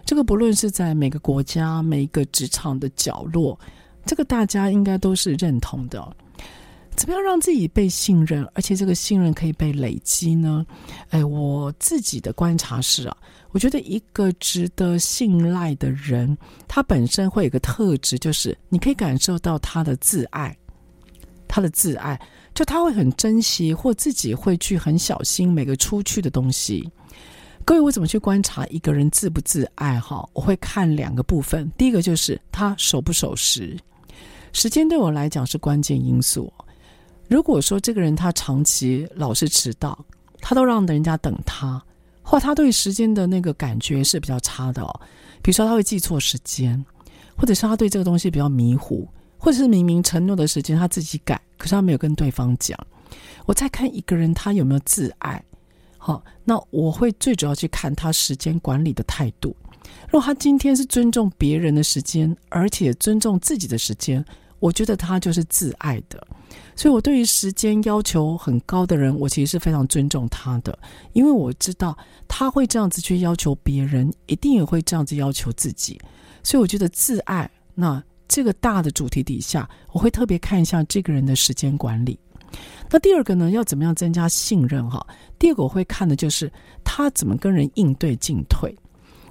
[0.09, 3.59] 这个不论是在每个国家、每一个职场的角落，
[4.07, 6.03] 这个大家应该都是认同的。
[6.95, 10.65] 怎么样让自己被信任，而且这个信任可以被累积呢？
[11.11, 13.15] 哎，我自己的观察是啊，
[13.51, 16.35] 我觉得一个值得信赖的人，
[16.67, 20.57] 他本身会有个特质，就是你可以感受到他的自爱，
[21.47, 22.19] 他的自爱，
[22.55, 26.89] 就他会很珍惜，或自己会去很小心每个出去的东西。
[27.69, 29.99] 各位，我怎么去观察一个人自不自爱？
[29.99, 33.77] 哈，我会看两个部分，第一个就是他守不守时，
[34.53, 36.51] 时间对我来讲是关键因素。
[37.27, 40.03] 如果说这个人他长期老是迟到，
[40.41, 41.79] 他都让人家等他，
[42.23, 45.01] 或他对时间的那个感觉是比较差的哦。
[45.43, 46.83] 比如说他会记错时间，
[47.37, 49.07] 或者是他对这个东西比较迷糊，
[49.37, 52.75] 或者是明明承诺的时间他自己改，可是他没有跟对方讲。
[53.45, 55.39] 我再看一个人他有没有自爱，
[56.09, 59.55] 好，那我会最主要去看他时间管理的态度。
[60.05, 64.25] 如果他今天是尊重别人的时间，而且尊重自己的时间，
[64.57, 66.27] 我觉得他就是自爱的。
[66.75, 70.75] 所以，我对于时间要求很高的人，我其实是非常尊重他的，
[71.13, 71.95] 因为我知道
[72.27, 76.01] 他会这样子去要求别人，一定也会这样子要求自己。
[76.41, 82.17] 所以，我觉得自爱，那这个大的主题底下，我会特别看一下这个人的时间管理。
[82.89, 84.89] 那第二个呢，要怎么样增加信任？
[84.89, 85.05] 哈，
[85.37, 86.51] 第二个我会看的就是
[86.83, 88.75] 他怎么跟人应对进退。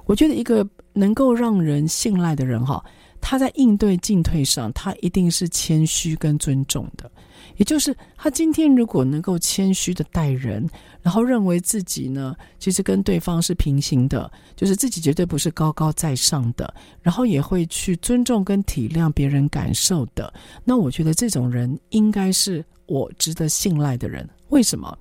[0.06, 2.82] 我觉得一个能够让人信赖的人，哈，
[3.20, 7.10] 他在应对进退上，他一定是谦虚跟尊重的。
[7.56, 10.66] 也就是他今天如果能够谦虚的待人，
[11.02, 20.32] 然后认为自己呢，其实跟对方是平行的，就是自己绝对不是高高在上的，然后也会去尊重跟体谅别人感受的。
[20.64, 24.28] 那我觉得这种人应该是我值得信赖的人。
[24.49, 24.99] 为什么？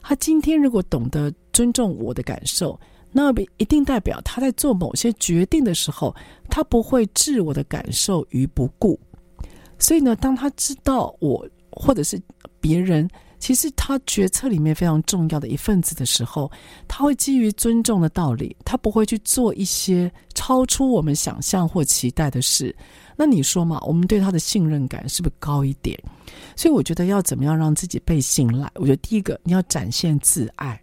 [0.00, 2.78] 他今天如果懂得尊重我的感受，
[3.10, 6.14] 那一定代表他在做某些决定的时候，
[6.48, 8.96] 他不会置我的感受于不顾。
[9.78, 11.48] 所以呢，当他知道我。
[11.72, 12.20] 或者是
[12.60, 13.08] 别人
[13.40, 16.48] 其实他决策里面非常重要的一份子的时候，
[16.86, 22.74] 他会基于尊重的道理，他不会去做一些超出我们想象或期待的事。
[23.16, 25.98] 那你说嘛，我们对他的信任感是不是高一点？
[26.54, 28.70] 所以我觉得要怎么样让自己被信赖？
[28.74, 30.80] 我觉得第一个你要展现自爱，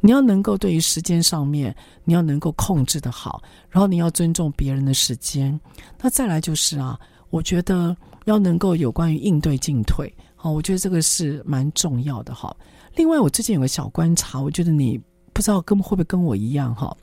[0.00, 1.74] 你要能够对于时间上面
[2.04, 5.58] 你要能够控制得好，然后你要尊重别人的时间。
[6.00, 6.98] 那再来就是啊，
[7.30, 10.12] 我觉得要能够有关于应对进退。
[10.40, 12.56] 好，我觉得这个是蛮重要的哈。
[12.94, 14.96] 另外，我最近有个小观察，我觉得你
[15.32, 16.96] 不知道跟会不会跟我一样哈？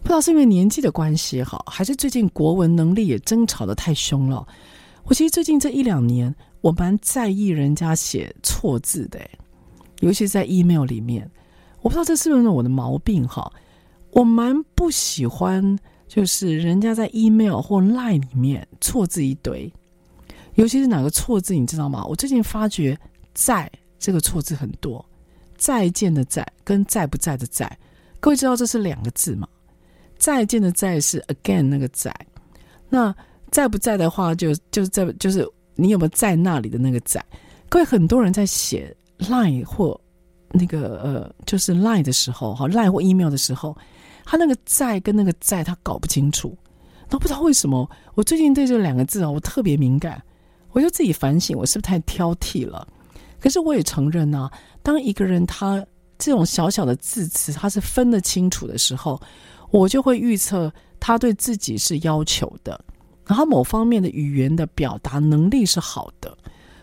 [0.00, 4.46] 不知道是因为年纪的关系哈，还是最近国文能力也争吵得太凶了。
[5.04, 9.20] 我其实最近这一两年，我蛮在意人家写错字的，
[10.00, 11.30] 尤其在 email 里面。
[11.82, 13.52] 我不知道这是不是我的毛病哈？
[14.12, 19.70] 我蛮不喜欢，就是人家在 email 或 line 里面错字一堆。
[20.54, 22.04] 尤其是哪个错字，你知道吗？
[22.06, 22.98] 我最近发觉
[23.34, 25.04] “在”这个错字很多
[25.56, 27.78] ，“再见”的“在”跟“在不在”的“在”，
[28.20, 29.48] 各位知道这是两个字吗
[30.16, 32.14] ？“再见”的“在”是 again 那个“在”，
[32.88, 33.14] 那
[33.50, 35.44] “在不在”的话就，就是在就是
[35.74, 37.24] 你有没有在那里的那个“在”。
[37.68, 40.00] 各位很多人在写 “lie” 或
[40.52, 43.76] 那个呃，就是 “lie” 的时候，哈 “lie” 或 email 的时候，
[44.24, 46.56] 他那个“在”跟那个“在”他搞不清楚，
[47.08, 47.90] 都不知道为什么。
[48.14, 50.22] 我最近对这两个字啊，我特别敏感。
[50.74, 52.86] 我就自己反省，我是不是太挑剔了？
[53.40, 55.84] 可是我也承认呢、啊，当一个人他
[56.18, 59.20] 这种小小的字词他是分得清楚的时候，
[59.70, 62.78] 我就会预测他对自己是要求的，
[63.26, 66.36] 然后某方面的语言的表达能力是好的，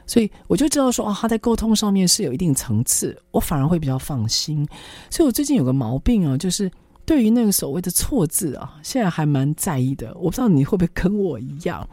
[0.08, 4.66] 所以我就知道说啊，他在沟通上面是有一定层次，我反而会比较放心。
[5.10, 6.72] 所以我最近有个毛病啊，就是
[7.12, 10.16] 对于那个所谓的错字啊，现在还蛮在意的。
[10.16, 11.86] 我不知道你会不会跟我一样，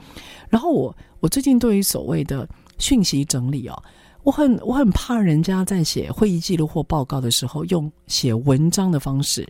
[0.48, 0.96] 然后我。
[1.18, 2.48] 我最近对于所谓的
[2.78, 3.82] 讯息整理哦，
[4.22, 9.44] 我很我很怕人家在写会议记录或报告的时候用写文章的方式。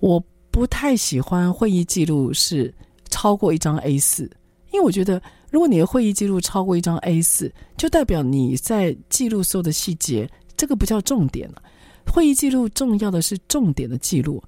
[0.00, 0.20] 我
[0.50, 2.74] 不太喜欢会议记录是
[3.08, 4.24] 超过一张 A 四
[4.72, 5.22] 因为我觉得
[5.52, 11.62] 如果你的会议记录超过一张 A 四就代表你在记录所有的细节，这个不叫重点了。
[12.12, 14.42] 会议记录重要的是重点的记录。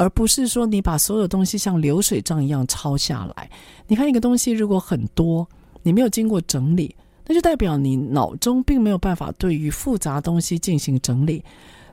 [0.00, 3.50] 而不是说你把所有东西像流水账一样抄下来。
[3.86, 5.46] 你看一个东西如果很多。
[5.82, 6.94] 你没有经过整理，
[7.26, 11.42] 那就代表你脑中并没有办法对于复杂东西进行整理，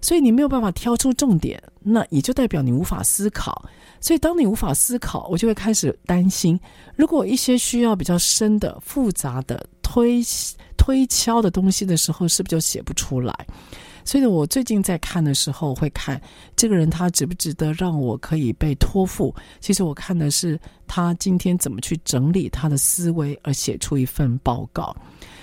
[0.02, 3.64] 所以你没有办法挑出重点，那也就代表你无法思考。
[4.02, 6.60] 所以当你无法思考，我就会开始担心，
[6.98, 10.22] 如果一些需要比较深的、复杂的推
[10.76, 13.34] 推敲的东西的时候，是不是就写不出来？
[14.08, 16.20] 所以呢，我最近在看的时候会看
[16.56, 19.36] 这个人他值不值得让我可以被托付。
[19.60, 24.96] 其实我看的是他今天怎么去整理他的思维，而写出一份报告。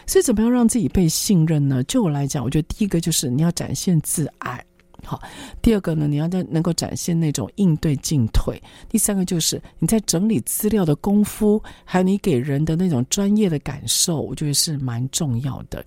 [0.07, 1.85] 所以怎么样让自己被信任呢？
[1.85, 4.65] 就我来讲，我觉得第一个就是你要展现自爱，
[5.05, 5.19] 好；
[5.61, 8.57] 第二个呢，你要在能够展现那种应对进退；
[8.89, 15.85] 第三个就是你在整理资料的功夫，还有你给人的那种专业的感受，我觉得是蛮重要的。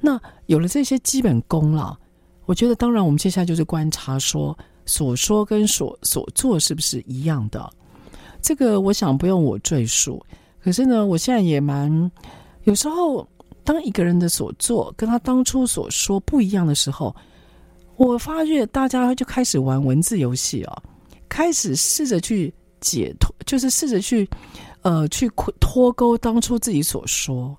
[0.00, 1.96] 那有了这些基本功了。
[2.48, 7.70] 我觉得，当然，我们接下来就是观察说，所说跟所所做是不是一样的。
[8.40, 10.24] 这个我想不用我赘述。
[10.58, 12.10] 可是呢，我现在也蛮
[12.64, 13.28] 有时候，
[13.64, 17.14] 当一个人的所做跟他当初所说不一样的时候，
[17.96, 20.82] 我发觉大家就开始玩文字游戏哦，
[21.28, 24.26] 开始试着去解脱，就是试着去
[24.80, 25.30] 呃去
[25.60, 27.54] 脱钩当初自己所说。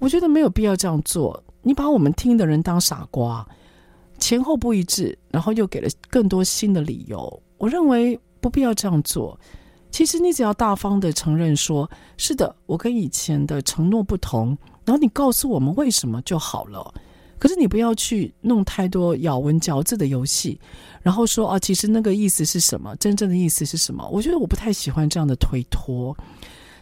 [0.00, 1.40] 我觉得没有必要这样做。
[1.62, 3.46] 你把我们听的人当傻瓜。
[4.18, 7.42] 前后不一致，然后又给了更多新的理由。
[7.58, 9.38] 我认为不必要这样做。
[9.90, 16.92] 其实你只要大方的承认说：“是的，我跟以前的承诺不同。”然后你告诉我们为什么就好了。
[17.38, 20.58] 可是你不要去弄太多咬文嚼字的游戏，
[21.02, 22.94] 然后说啊，其实那个意思是什么？
[22.96, 24.06] 真正的意思是什么？
[24.10, 26.16] 我觉得我不太喜欢这样的推脱。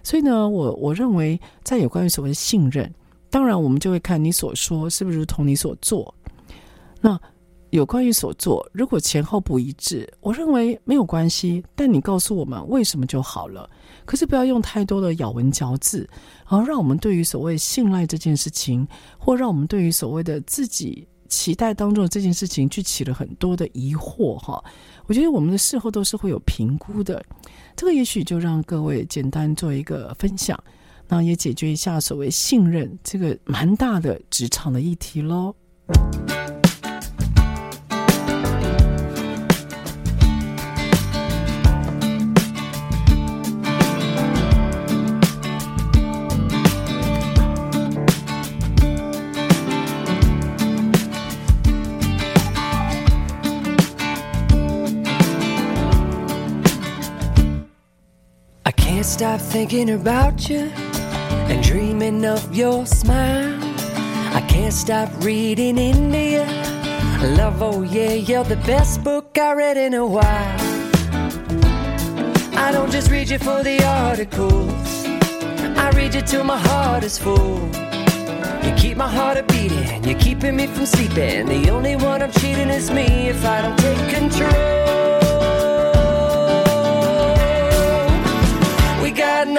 [0.03, 2.93] 所以呢，我我认为在有关于所谓的信任，
[3.31, 6.15] 当然我们就会看你所说是不是如同你所做。
[7.05, 7.21] 那
[7.69, 11.63] 有关于所做，如果前后不一致，我认为没有关系。
[11.75, 13.69] 但你告诉我们为什么就好了。
[14.07, 16.09] 可是不要用太多的咬文嚼字，
[16.49, 18.89] 然后让我们对于所谓信赖这件事情，
[19.19, 24.39] 或让我们对于所谓的自己期待当中的这件事情，去起了很多的疑惑。
[24.39, 24.65] 哈，
[25.05, 27.23] 我觉得我们的事后都是会有评估的。
[27.77, 30.59] 这个也许就让各位简单做一个分享，
[31.07, 35.55] 那也解决一下所谓信任这个蛮大的职场的议题喽。
[59.05, 60.71] Can't stop thinking about you
[61.51, 63.59] and dreaming of your smile.
[64.35, 66.39] I can't stop reading you.
[67.37, 70.59] Love, oh yeah, you're the best book I read in a while.
[72.57, 75.05] I don't just read you for the articles,
[75.77, 77.61] I read you till my heart is full.
[78.65, 81.45] You keep my heart a beating, you're keeping me from sleeping.
[81.45, 84.74] The only one I'm cheating is me if I don't take control.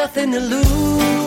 [0.05, 1.24] Nothing to lose.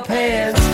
[0.00, 0.71] Pants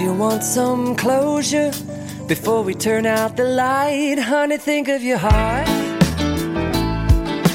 [0.00, 1.72] You want some closure
[2.28, 4.20] before we turn out the light?
[4.20, 5.66] Honey, think of your heart.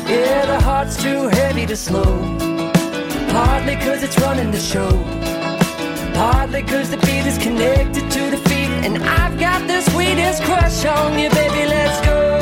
[0.09, 2.37] Yeah, the heart's too heavy to slow.
[3.29, 4.91] Partly cause it's running the show.
[6.13, 8.71] Partly cause the beat is connected to the feet.
[8.85, 11.65] And I've got the sweetest crush on you, baby.
[11.65, 12.32] Let's go.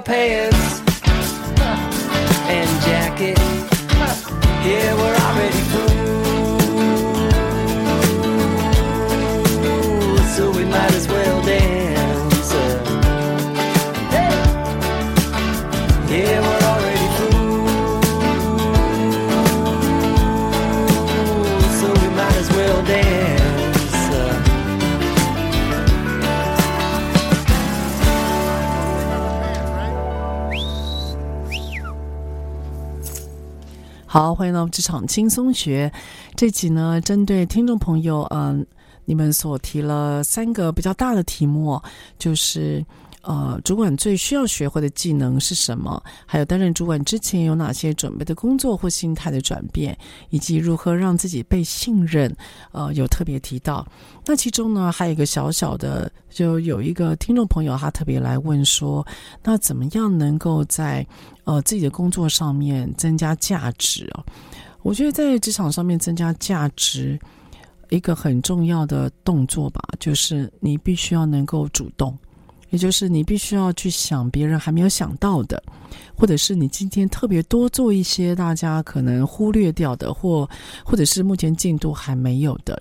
[0.00, 0.77] Pants
[34.18, 35.92] 好，欢迎到职场轻松学。
[36.34, 38.66] 这集呢，针对听众朋友，嗯、
[39.04, 41.80] 你们所提了三个比较大的题目，
[42.18, 42.84] 就是
[43.22, 46.02] 呃，主管最需要学会的技能是什么？
[46.24, 49.96] 还有担任主管之前有哪些准备的工作或心态的转变，
[50.30, 52.34] 以及如何让自己被信任？
[52.72, 53.86] 呃，有特别提到。
[54.24, 59.06] 那其中呢，还有一个小小的，就有一个听众朋友他特别来问说，
[59.42, 61.06] 那怎么样能够在
[61.44, 64.24] 呃自己的工作上面增加价值哦？
[64.82, 67.18] 我觉得在职场上面增加价值，
[67.90, 72.16] 一个很重要的动作吧，就是你必须要能够主动。
[72.70, 75.62] 也就是你必须要去想别人还没有想到的，
[76.14, 80.48] 或者是你今天特别多做一些大家可能忽略掉的，或
[80.84, 82.80] 或者是目前进度还没有的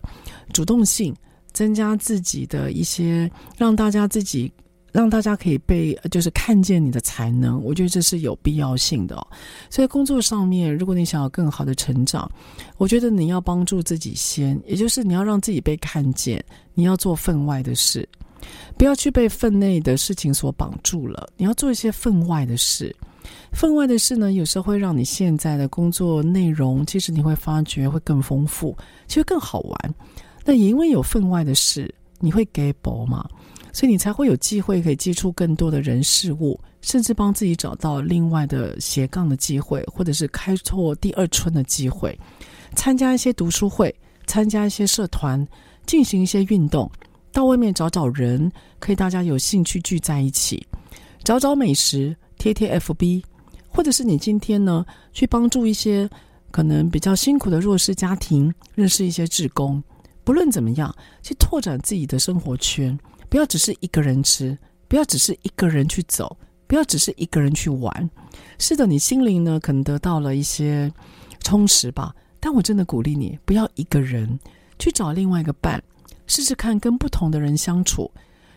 [0.52, 1.16] 主动性，
[1.52, 4.52] 增加自己的一些，让大家自己
[4.92, 9.28] 让大家可以被就是看见你的才能，我觉得这是有必要性的哦。
[9.70, 12.30] 所以工作上面，如果你想要更好的成长，
[12.78, 18.08] 我觉得你要帮助自己先，也就是你要让自己被看见，你要做分外的事。
[18.78, 22.96] 不要去被分内的事情所绑住了，你要做一些分外的事。
[23.52, 28.76] 分外的事呢，有时候会让你现在的工作内容，其实你会发觉会更丰富，
[29.08, 29.96] 其实更好玩。
[30.46, 33.28] 那也因为有分外的事，你会 get 薄嘛，
[33.74, 42.18] 所以你才会有机会可以接触更多的人事物，甚至帮自己找到另外的斜杠的机会，或者是开拓第二春的机会，
[42.76, 43.94] 参加一些读书会，
[44.26, 45.46] 参加一些社团，
[45.86, 46.90] 进行一些运动，
[47.38, 50.66] 到外面找找人，可以大家有兴趣聚在一起，
[51.24, 53.24] 找找美食，贴贴 FB，
[53.70, 54.84] 或者是你今天呢，
[55.14, 56.10] 去帮助一些
[56.50, 59.84] 可能比较辛苦的弱势家庭，认识一些志工，
[60.24, 62.98] 不论怎么样，去拓展自己的生活圈，
[63.30, 64.58] 不要只是一个人吃，
[64.88, 66.36] 不要只是一个人去走。
[66.66, 68.10] 不要只是一个人去玩，
[68.58, 70.92] 是的，你心灵呢可能得到了一些
[71.44, 72.14] 充实吧。
[72.40, 74.38] 但我真的鼓励你，不要一个人
[74.80, 75.82] 去找另外一个伴，
[76.28, 78.12] 试试看跟不同的人相处。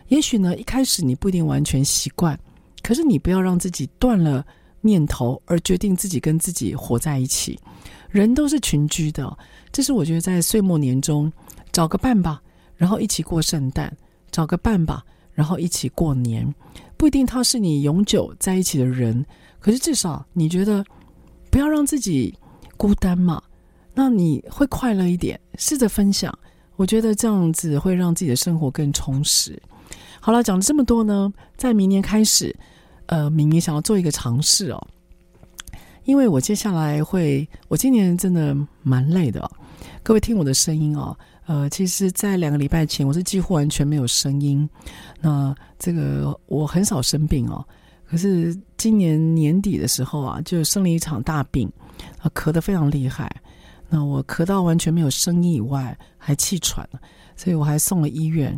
[0.09, 2.37] 也许呢，一开始你不一定完全习惯，
[2.83, 4.45] 可是你不要让自己断了
[4.81, 7.57] 念头，而决定自己跟自己活在一起。
[8.09, 9.37] 人都是群居的，
[9.71, 11.31] 这是我觉得在岁末年终
[11.71, 12.41] 找个伴吧，
[12.75, 13.89] 然后一起过圣诞；
[14.31, 15.01] 找个伴吧，
[15.33, 16.53] 然后一起过年。
[16.97, 19.25] 不一定他是你永久在一起的人，
[19.59, 20.83] 可是至少你觉得
[21.49, 22.37] 不要让自己
[22.75, 23.41] 孤单嘛，
[23.93, 26.37] 那你会快乐一点，试着分享，
[26.81, 29.61] 我觉得这样子会让自己的生活更充实。
[30.19, 32.55] 好了，讲了这么多呢，在明年开始，
[33.05, 34.87] 呃，明年想要做一个尝试哦，
[36.05, 39.47] 因为我接下来会，我今年真的蛮累的，
[40.01, 41.15] 各位听我的声音哦。
[41.45, 44.67] 呃，其实，在两个礼拜前，我是几乎完全没有声音。
[45.19, 47.63] 那这个我很少生病哦，
[48.07, 51.71] 可是今年年底的时候啊，就生了一场大病，
[52.17, 53.31] 啊，咳得非常厉害。
[53.93, 56.87] 那我咳到完全没有声音以外，还气喘，
[57.35, 58.57] 所以我还送了医院。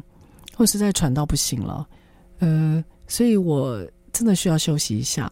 [0.58, 1.88] 我实在喘到不行了，
[2.38, 5.32] 呃，所以我真的需要休息一下。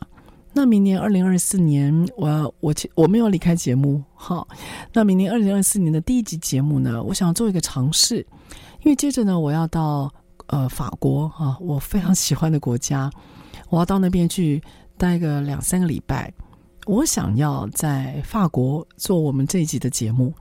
[0.53, 4.45] 那明年二零二四年，我要我我没有离开节目，哈。
[4.91, 8.25] 那明年二零二四年的第一集节目呢，我想做一个尝试，
[8.83, 10.11] 因为接着呢，我要到
[10.47, 13.09] 呃法国哈，我非常喜欢的国家，
[13.69, 14.59] 我要到那边去
[14.97, 16.33] 待个两三个礼拜，
[16.91, 20.33] 我想要在法国做我们这一集的节目。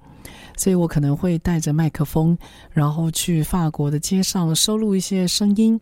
[0.57, 2.37] 所以我可能会带着麦克风，
[2.73, 5.81] 然后去法国的街上收录一些声音。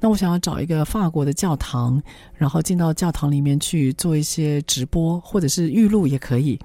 [0.00, 2.02] 那我想要找一个法国的教堂，
[2.34, 6.58] 然后进到教堂里面去做一些直播，或者是预录也可以。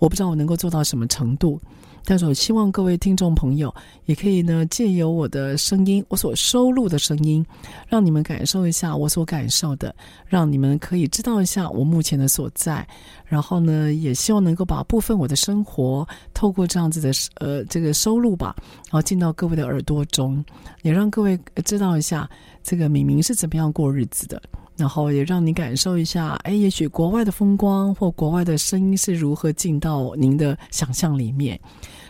[0.00, 1.60] 我不知道我能够做到什么程度。
[2.08, 7.44] 但是我希望各位听众朋友也可以呢，借由我的声音，我所收录的声音，
[7.88, 9.92] 让你们感受一下我所感受的，
[10.24, 12.86] 让你们可以知道一下我目前的所在。
[13.24, 17.10] 然后呢，也希望能够把部分我的生活透过这样子的
[17.44, 18.54] 呃这个收录吧，
[18.84, 20.42] 然后进到各位的耳朵中，
[20.82, 22.30] 也让各位知道一下
[22.62, 24.40] 这个明明是怎么样过日子的。
[24.76, 31.58] 然后也让你感受一下，哎，也许国外的风光或国外的声音是如何进到您的想象里面，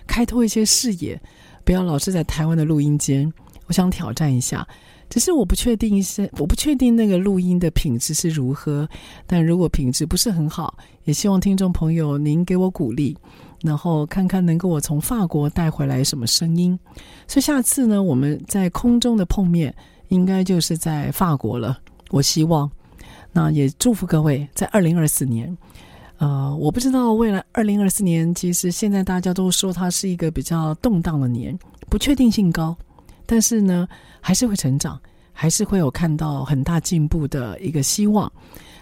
[0.06, 1.20] 开拓一些视野，
[1.64, 3.32] 不要老是在台湾的录音间。
[3.68, 4.66] 我想挑战一下，
[5.10, 8.88] 只是我不确定一些，我不确定那个录音的品质是如何。
[9.26, 13.16] 但如果品质不是很好，也希望听众朋友您给我鼓励，
[13.62, 16.78] 然后看看能够我从法国带回来什么声音。
[17.26, 19.74] 所以下次呢，我们在空中的碰面，
[20.08, 21.76] 应该就是在法国了。
[22.10, 22.70] 我希望，
[23.32, 25.56] 那也祝福各位在二零二四年。
[26.18, 31.58] 呃，我不知道未来二零二四年，其实现在大家都说它是一个比较动荡的年，
[31.90, 32.74] 不确定性高，
[33.26, 33.86] 但是呢，
[34.20, 34.98] 还是会成长，
[35.32, 38.32] 还是会有看到很大进步的一个希望。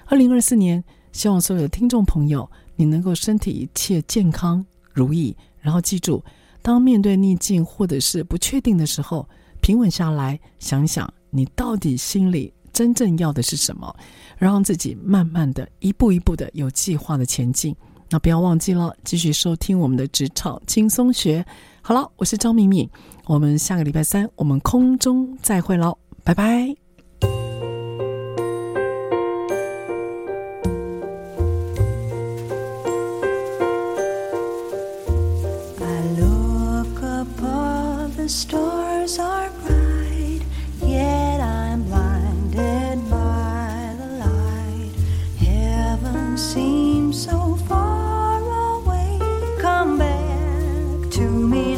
[0.06, 6.22] 二零二四年，希望所有的听众朋友，你能够身体一切健康如意，然后记住，
[6.62, 9.28] 当面对逆境或者是不确定的时候，
[9.60, 12.52] 平稳下来，想想你到底心里。
[12.74, 13.96] 真正要的是什么？
[14.36, 17.74] 让自己慢慢的一步一步的有计划的前进。
[18.10, 21.42] 那不要忘记了继续收听我们的职场轻松学。
[21.80, 22.88] 好了我是张敏敏
[23.26, 26.74] 我们下个礼拜三我们空中再会喽拜拜。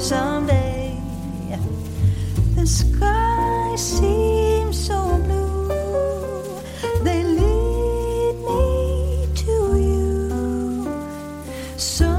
[0.08, 0.96] someday.
[2.54, 5.66] The sky seems so blue.
[7.02, 10.88] They lead me to you.
[11.76, 12.15] So